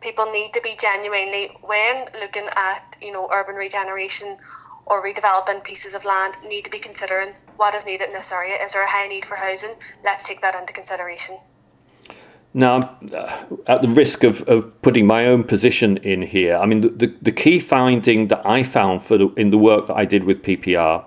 People 0.00 0.30
need 0.32 0.52
to 0.52 0.60
be 0.60 0.76
genuinely, 0.80 1.56
when 1.62 2.06
looking 2.20 2.48
at, 2.54 2.96
you 3.00 3.12
know, 3.12 3.28
urban 3.32 3.56
regeneration 3.56 4.36
or 4.86 5.04
redeveloping 5.04 5.62
pieces 5.64 5.94
of 5.94 6.04
land 6.04 6.34
need 6.46 6.62
to 6.62 6.70
be 6.70 6.78
considering 6.78 7.32
what 7.56 7.74
is 7.74 7.84
needed 7.84 8.08
in 8.08 8.14
this 8.14 8.30
area. 8.30 8.56
Is 8.64 8.72
there 8.72 8.84
a 8.84 8.90
high 8.90 9.08
need 9.08 9.24
for 9.24 9.36
housing? 9.36 9.74
Let's 10.04 10.24
take 10.24 10.40
that 10.42 10.54
into 10.54 10.72
consideration. 10.72 11.38
Now, 12.54 12.78
uh, 13.12 13.44
at 13.66 13.82
the 13.82 13.88
risk 13.88 14.24
of, 14.24 14.40
of 14.48 14.80
putting 14.80 15.06
my 15.06 15.26
own 15.26 15.44
position 15.44 15.98
in 15.98 16.22
here, 16.22 16.56
I 16.56 16.64
mean, 16.64 16.80
the, 16.80 16.88
the, 16.88 17.14
the 17.20 17.32
key 17.32 17.58
finding 17.58 18.28
that 18.28 18.46
I 18.46 18.62
found 18.62 19.02
for 19.02 19.18
the, 19.18 19.28
in 19.34 19.50
the 19.50 19.58
work 19.58 19.88
that 19.88 19.96
I 19.96 20.06
did 20.06 20.24
with 20.24 20.42
PPR 20.42 21.06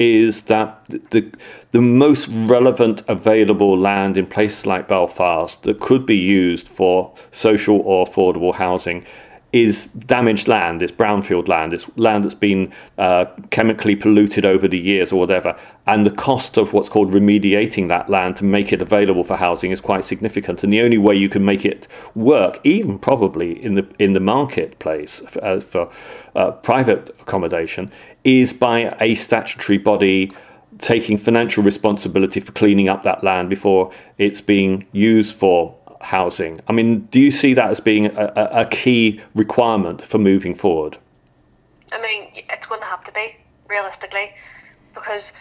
is 0.00 0.42
that 0.44 0.82
the, 1.10 1.30
the 1.72 1.80
most 1.80 2.28
relevant 2.28 3.02
available 3.06 3.78
land 3.78 4.16
in 4.16 4.26
places 4.26 4.64
like 4.64 4.88
Belfast 4.88 5.62
that 5.62 5.78
could 5.78 6.06
be 6.06 6.16
used 6.16 6.68
for 6.68 7.14
social 7.30 7.80
or 7.80 8.06
affordable 8.06 8.54
housing 8.54 9.04
is 9.52 9.86
damaged 9.86 10.46
land, 10.46 10.80
it's 10.80 10.92
brownfield 10.92 11.48
land, 11.48 11.72
it's 11.72 11.86
land 11.96 12.22
that's 12.22 12.34
been 12.34 12.72
uh, 12.98 13.24
chemically 13.50 13.96
polluted 13.96 14.44
over 14.44 14.68
the 14.68 14.78
years 14.78 15.12
or 15.12 15.18
whatever, 15.18 15.58
and 15.88 16.06
the 16.06 16.10
cost 16.10 16.56
of 16.56 16.72
what's 16.72 16.88
called 16.88 17.12
remediating 17.12 17.88
that 17.88 18.08
land 18.08 18.36
to 18.36 18.44
make 18.44 18.72
it 18.72 18.80
available 18.80 19.24
for 19.24 19.36
housing 19.36 19.72
is 19.72 19.80
quite 19.80 20.04
significant. 20.04 20.62
And 20.62 20.72
the 20.72 20.80
only 20.80 20.98
way 20.98 21.16
you 21.16 21.28
can 21.28 21.44
make 21.44 21.64
it 21.64 21.88
work, 22.14 22.60
even 22.62 22.96
probably 22.98 23.60
in 23.62 23.74
the 23.74 23.86
in 23.98 24.12
the 24.12 24.20
marketplace 24.20 25.20
for, 25.28 25.44
uh, 25.44 25.60
for 25.60 25.90
uh, 26.36 26.52
private 26.52 27.10
accommodation, 27.20 27.90
is 28.24 28.52
by 28.52 28.96
a 29.00 29.14
statutory 29.14 29.78
body 29.78 30.32
taking 30.78 31.18
financial 31.18 31.62
responsibility 31.62 32.40
for 32.40 32.52
cleaning 32.52 32.88
up 32.88 33.02
that 33.02 33.22
land 33.22 33.50
before 33.50 33.92
it's 34.18 34.40
being 34.40 34.86
used 34.92 35.36
for 35.36 35.76
housing. 36.00 36.60
I 36.68 36.72
mean, 36.72 37.00
do 37.10 37.20
you 37.20 37.30
see 37.30 37.54
that 37.54 37.70
as 37.70 37.80
being 37.80 38.06
a, 38.06 38.32
a, 38.52 38.66
key 38.66 39.20
requirement 39.34 40.02
for 40.02 40.18
moving 40.18 40.54
forward? 40.54 40.96
I 41.92 42.00
mean, 42.00 42.28
it's 42.34 42.66
going 42.66 42.80
to 42.80 42.86
have 42.86 43.04
to 43.04 43.12
be 43.12 43.36
realistically, 43.68 44.32
because 44.94 45.32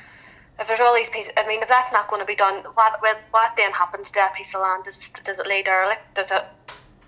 if 0.60 0.68
there's 0.68 0.80
all 0.82 0.94
these 0.94 1.10
pieces, 1.10 1.32
I 1.38 1.48
mean, 1.48 1.62
if 1.62 1.70
that's 1.70 1.92
not 1.94 2.10
going 2.10 2.22
to 2.22 2.26
be 2.26 2.36
done, 2.36 2.64
what 2.74 3.00
what 3.32 3.54
then 3.56 3.72
happens 3.72 4.08
to 4.08 4.14
that 4.16 4.36
piece 4.36 4.48
of 4.54 4.62
land? 4.62 4.84
Does 4.84 4.96
it, 4.96 5.24
does 5.24 5.40
it 5.40 5.48
lay 5.48 5.64
derelict? 5.64 6.02
Does 6.16 6.28
it, 6.30 6.44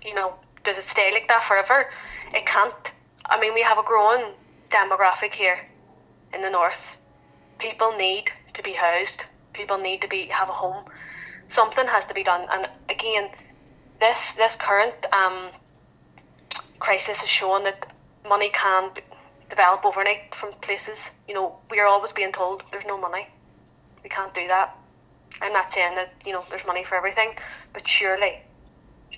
you 0.02 0.14
know, 0.14 0.34
does 0.64 0.78
it 0.78 0.84
stay 0.90 1.10
like 1.12 1.28
that 1.28 1.44
forever? 1.46 1.90
It 2.32 2.46
can't. 2.46 2.72
I 3.26 3.38
mean, 3.38 3.52
we 3.52 3.62
have 3.62 3.78
a 3.78 3.82
growing 3.82 4.32
demographic 4.72 5.32
here 5.34 5.58
in 6.34 6.42
the 6.42 6.50
north. 6.50 6.82
People 7.58 7.96
need 7.96 8.24
to 8.54 8.62
be 8.62 8.72
housed. 8.72 9.20
People 9.52 9.78
need 9.78 10.00
to 10.00 10.08
be 10.08 10.26
have 10.26 10.48
a 10.48 10.52
home 10.52 10.84
something 11.52 11.86
has 11.86 12.06
to 12.06 12.14
be 12.14 12.24
done. 12.24 12.46
And 12.50 12.68
again, 12.88 13.30
this 14.00 14.18
this 14.36 14.56
current 14.56 14.94
um, 15.12 15.50
crisis 16.80 17.18
has 17.18 17.28
shown 17.28 17.64
that 17.64 17.86
money 18.28 18.50
can 18.52 18.90
develop 19.48 19.84
overnight 19.84 20.34
from 20.34 20.52
places. 20.62 20.98
You 21.28 21.34
know, 21.34 21.56
we 21.70 21.78
are 21.78 21.86
always 21.86 22.12
being 22.12 22.32
told 22.32 22.62
there's 22.70 22.86
no 22.86 22.98
money. 22.98 23.28
We 24.02 24.08
can't 24.08 24.34
do 24.34 24.48
that. 24.48 24.76
I'm 25.40 25.52
not 25.52 25.72
saying 25.72 25.94
that 25.96 26.12
you 26.26 26.32
know 26.32 26.44
there's 26.50 26.66
money 26.66 26.84
for 26.84 26.96
everything, 26.96 27.34
but 27.72 27.86
surely, 27.86 28.40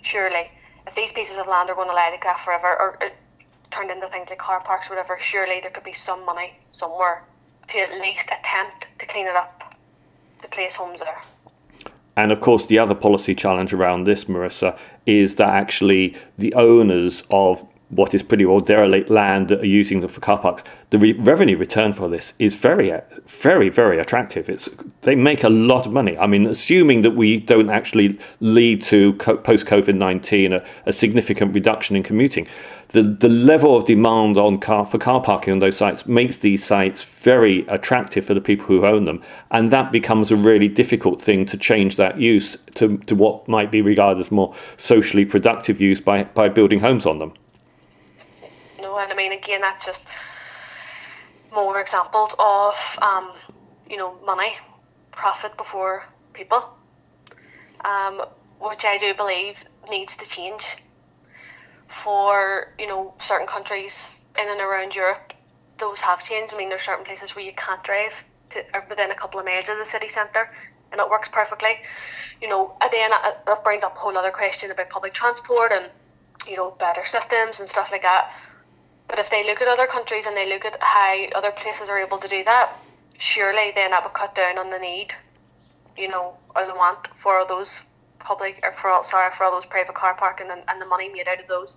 surely, 0.03 0.51
if 0.87 0.95
these 0.95 1.13
pieces 1.13 1.37
of 1.39 1.47
land 1.47 1.71
are 1.71 1.75
going 1.75 1.89
to 1.89 1.95
lie 1.95 2.11
like 2.11 2.25
that 2.25 2.41
forever, 2.45 2.69
or, 2.69 2.99
or 3.01 3.11
turned 3.75 3.91
into 3.91 4.09
things 4.09 4.29
like 4.31 4.39
car 4.39 4.61
parks, 4.61 4.89
or 4.89 4.97
whatever, 4.97 5.19
surely 5.21 5.59
there 5.61 5.71
could 5.71 5.85
be 5.85 5.93
some 5.93 6.25
money 6.25 6.59
somewhere 6.73 7.25
to 7.69 7.79
at 7.79 7.93
least 8.01 8.27
attempt 8.27 8.87
to 8.99 9.07
clean 9.07 9.27
it 9.27 9.35
up, 9.35 9.75
to 10.43 10.49
place 10.49 10.75
homes 10.75 11.01
there. 11.01 11.21
And 12.17 12.31
of 12.31 12.41
course, 12.41 12.67
the 12.67 12.79
other 12.79 12.95
policy 12.95 13.35
challenge 13.35 13.73
around 13.73 14.05
this, 14.05 14.25
Marissa, 14.25 14.79
is 15.07 15.35
that 15.37 15.49
actually 15.49 16.17
the 16.39 16.55
owners 16.55 17.25
of 17.31 17.67
what 17.91 18.15
is 18.15 18.23
pretty 18.23 18.45
well 18.45 18.61
derelict 18.61 19.11
land 19.11 19.49
that 19.49 19.61
are 19.61 19.67
using 19.67 20.01
them 20.01 20.11
for 20.11 20.21
car 20.21 20.39
parks, 20.39 20.65
the 20.91 20.99
re- 20.99 21.13
revenue 21.13 21.57
return 21.57 21.93
for 21.93 22.09
this 22.09 22.33
is 22.39 22.55
very, 22.55 22.93
very, 23.27 23.69
very 23.69 23.99
attractive. 23.99 24.49
It's 24.49 24.69
they 25.03 25.15
make 25.15 25.45
a 25.45 25.49
lot 25.49 25.87
of 25.87 25.93
money. 25.93 26.17
I 26.19 26.27
mean, 26.27 26.47
assuming 26.47 27.03
that 27.03 27.13
we 27.13 27.39
don't 27.39 27.71
actually 27.71 28.19
lead 28.41 28.83
to 28.85 29.15
co- 29.15 29.37
post 29.37 29.67
COVID 29.67 29.95
nineteen 29.97 30.53
a, 30.53 30.65
a 30.87 30.93
significant 30.93 31.55
reduction 31.55 31.95
in 31.95 32.03
commuting, 32.03 32.49
the 32.89 33.03
the 33.03 33.29
level 33.29 33.77
of 33.77 33.85
demand 33.85 34.39
on 34.39 34.59
car 34.59 34.87
for 34.87 34.99
car 34.99 35.21
parking 35.21 35.53
on 35.53 35.59
those 35.59 35.77
sites 35.77 36.07
makes 36.07 36.39
these 36.39 36.65
sites 36.65 37.05
very 37.05 37.67
attractive 37.69 38.25
for 38.25 38.35
the 38.35 38.41
people 38.41 38.67
who 38.67 38.87
own 38.87 39.05
them, 39.05 39.23
and 39.51 39.71
that 39.71 39.93
becomes 39.93 40.31
a 40.31 40.37
really 40.37 40.69
difficult 40.69 41.21
thing 41.21 41.45
to 41.47 41.57
change 41.57 41.97
that 41.97 42.19
use 42.19 42.57
to 42.75 42.99
to 42.99 43.15
what 43.15 43.47
might 43.47 43.71
be 43.71 43.83
regarded 43.83 44.21
as 44.21 44.33
more 44.33 44.55
socially 44.79 45.25
productive 45.25 45.81
use 45.81 46.01
by 46.01 46.25
by 46.25 46.49
building 46.49 46.81
homes 46.81 47.05
on 47.05 47.19
them 47.19 47.33
and 48.99 49.13
I 49.13 49.17
mean, 49.17 49.33
again, 49.33 49.61
that's 49.61 49.85
just 49.85 50.03
more 51.53 51.81
examples 51.81 52.33
of, 52.39 52.75
um, 53.01 53.33
you 53.89 53.97
know, 53.97 54.15
money, 54.25 54.55
profit 55.13 55.57
before 55.57 56.05
people, 56.33 56.65
um, 57.85 58.23
which 58.61 58.85
I 58.85 58.99
do 58.99 59.15
believe 59.15 59.57
needs 59.89 60.17
to 60.17 60.27
change 60.27 60.77
for, 62.03 62.73
you 62.79 62.87
know, 62.87 63.15
certain 63.25 63.47
countries 63.47 63.95
in 64.39 64.49
and 64.49 64.61
around 64.61 64.95
Europe. 64.95 65.33
Those 65.79 66.01
have 66.01 66.25
changed. 66.25 66.53
I 66.55 66.57
mean, 66.57 66.69
there's 66.69 66.83
certain 66.83 67.05
places 67.05 67.37
where 67.37 67.45
you 67.45 67.53
can't 67.57 67.83
drive 67.85 68.15
to, 68.51 68.63
within 68.89 69.11
a 69.11 69.15
couple 69.15 69.39
of 69.39 69.47
miles 69.47 69.69
of 69.69 69.79
the 69.79 69.87
city 69.87 70.09
centre, 70.09 70.51
and 70.91 71.01
it 71.01 71.09
works 71.09 71.29
perfectly. 71.29 71.79
You 72.41 72.49
know, 72.49 72.77
and 72.81 72.91
then 72.93 73.11
it 73.13 73.65
brings 73.65 73.85
up 73.85 73.97
a 73.97 73.99
whole 73.99 74.17
other 74.17 74.31
question 74.31 74.71
about 74.71 74.91
public 74.91 75.15
transport 75.15 75.73
and, 75.73 75.91
you 76.49 76.57
know, 76.57 76.73
better 76.73 77.05
systems 77.05 77.61
and 77.61 77.69
stuff 77.69 77.91
like 77.93 78.03
that 78.03 78.33
but 79.15 79.21
if 79.21 79.31
they 79.31 79.47
look 79.47 79.63
at 79.63 79.69
other 79.69 79.87
countries 79.87 80.27
and 80.27 80.37
they 80.37 80.49
look 80.49 80.65
at 80.65 80.77
how 80.81 81.25
other 81.37 81.53
places 81.53 81.89
are 81.89 82.01
able 82.01 82.19
to 82.19 82.27
do 82.27 82.43
that, 82.43 82.77
surely 83.17 83.71
then 83.73 83.93
that 83.93 84.03
would 84.03 84.13
cut 84.13 84.35
down 84.35 84.59
on 84.59 84.71
the 84.71 84.79
need, 84.81 85.15
you 85.97 86.09
know, 86.09 86.35
or 86.57 86.67
the 86.67 86.75
want 86.75 87.07
for 87.15 87.39
all 87.39 87.47
those 87.47 87.81
public 88.19 88.59
or 88.65 88.73
for 88.73 88.91
all, 88.91 89.05
sorry 89.05 89.31
for 89.31 89.45
all 89.45 89.53
those 89.53 89.67
private 89.67 89.95
car 89.95 90.17
parking 90.17 90.49
and, 90.51 90.63
and 90.67 90.81
the 90.81 90.87
money 90.87 91.09
made 91.11 91.29
out 91.29 91.39
of 91.39 91.47
those 91.47 91.77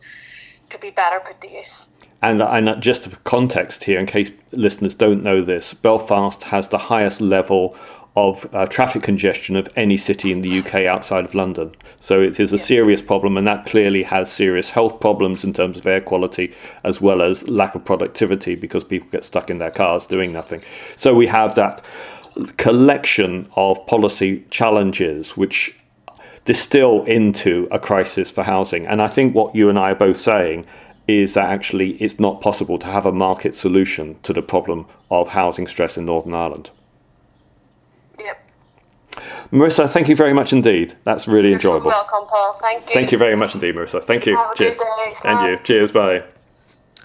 could 0.71 0.81
be 0.81 0.89
better 0.89 1.19
put 1.19 1.39
to 1.41 1.47
use. 1.47 1.85
And, 2.23 2.41
and 2.41 2.81
just 2.81 3.03
for 3.03 3.15
context 3.17 3.83
here, 3.83 3.99
in 3.99 4.07
case 4.07 4.31
listeners 4.51 4.95
don't 4.95 5.21
know 5.21 5.43
this, 5.43 5.75
Belfast 5.75 6.41
has 6.41 6.69
the 6.69 6.79
highest 6.79 7.21
level 7.21 7.75
of 8.17 8.49
uh, 8.51 8.65
traffic 8.65 9.03
congestion 9.03 9.55
of 9.55 9.69
any 9.75 9.95
city 9.95 10.31
in 10.31 10.41
the 10.41 10.59
UK 10.59 10.85
outside 10.85 11.23
of 11.23 11.35
London. 11.35 11.71
So 11.99 12.19
it 12.19 12.39
is 12.39 12.51
a 12.51 12.57
serious 12.57 12.99
problem, 12.99 13.37
and 13.37 13.45
that 13.45 13.67
clearly 13.67 14.01
has 14.01 14.31
serious 14.31 14.71
health 14.71 14.99
problems 14.99 15.43
in 15.43 15.53
terms 15.53 15.77
of 15.77 15.85
air 15.85 16.01
quality 16.01 16.51
as 16.83 16.99
well 16.99 17.21
as 17.21 17.47
lack 17.47 17.75
of 17.75 17.85
productivity 17.85 18.55
because 18.55 18.83
people 18.83 19.07
get 19.11 19.23
stuck 19.23 19.51
in 19.51 19.59
their 19.59 19.69
cars 19.69 20.07
doing 20.07 20.33
nothing. 20.33 20.63
So 20.97 21.13
we 21.13 21.27
have 21.27 21.53
that 21.55 21.85
collection 22.57 23.47
of 23.55 23.85
policy 23.85 24.43
challenges 24.49 25.37
which 25.37 25.75
distill 26.45 27.03
into 27.03 27.67
a 27.69 27.77
crisis 27.77 28.31
for 28.31 28.43
housing. 28.43 28.87
And 28.87 28.99
I 28.99 29.07
think 29.07 29.35
what 29.35 29.53
you 29.53 29.69
and 29.69 29.77
I 29.77 29.91
are 29.91 29.95
both 29.95 30.17
saying 30.17 30.65
is 31.07 31.35
that 31.35 31.49
actually 31.49 31.91
it's 32.01 32.19
not 32.19 32.41
possible 32.41 32.79
to 32.79 32.87
have 32.87 33.05
a 33.05 33.11
market 33.11 33.55
solution 33.55 34.17
to 34.23 34.33
the 34.33 34.41
problem 34.41 34.87
of 35.11 35.27
housing 35.27 35.67
stress 35.67 35.97
in 35.97 36.05
Northern 36.05 36.33
Ireland. 36.33 36.71
Marissa, 39.51 39.89
thank 39.89 40.09
you 40.09 40.15
very 40.15 40.33
much 40.33 40.51
indeed. 40.53 40.95
That's 41.03 41.27
really 41.27 41.49
You're 41.49 41.57
enjoyable. 41.57 41.87
Welcome, 41.87 42.27
Paul. 42.27 42.57
Thank 42.59 42.89
you. 42.89 42.93
Thank 42.93 43.11
you 43.11 43.17
very 43.17 43.35
much 43.35 43.55
indeed, 43.55 43.75
Marissa. 43.75 44.03
Thank 44.03 44.25
you. 44.25 44.37
Cheers. 44.55 44.79
And 45.23 45.47
you. 45.47 45.57
Cheers. 45.63 45.91
Bye. 45.91 46.23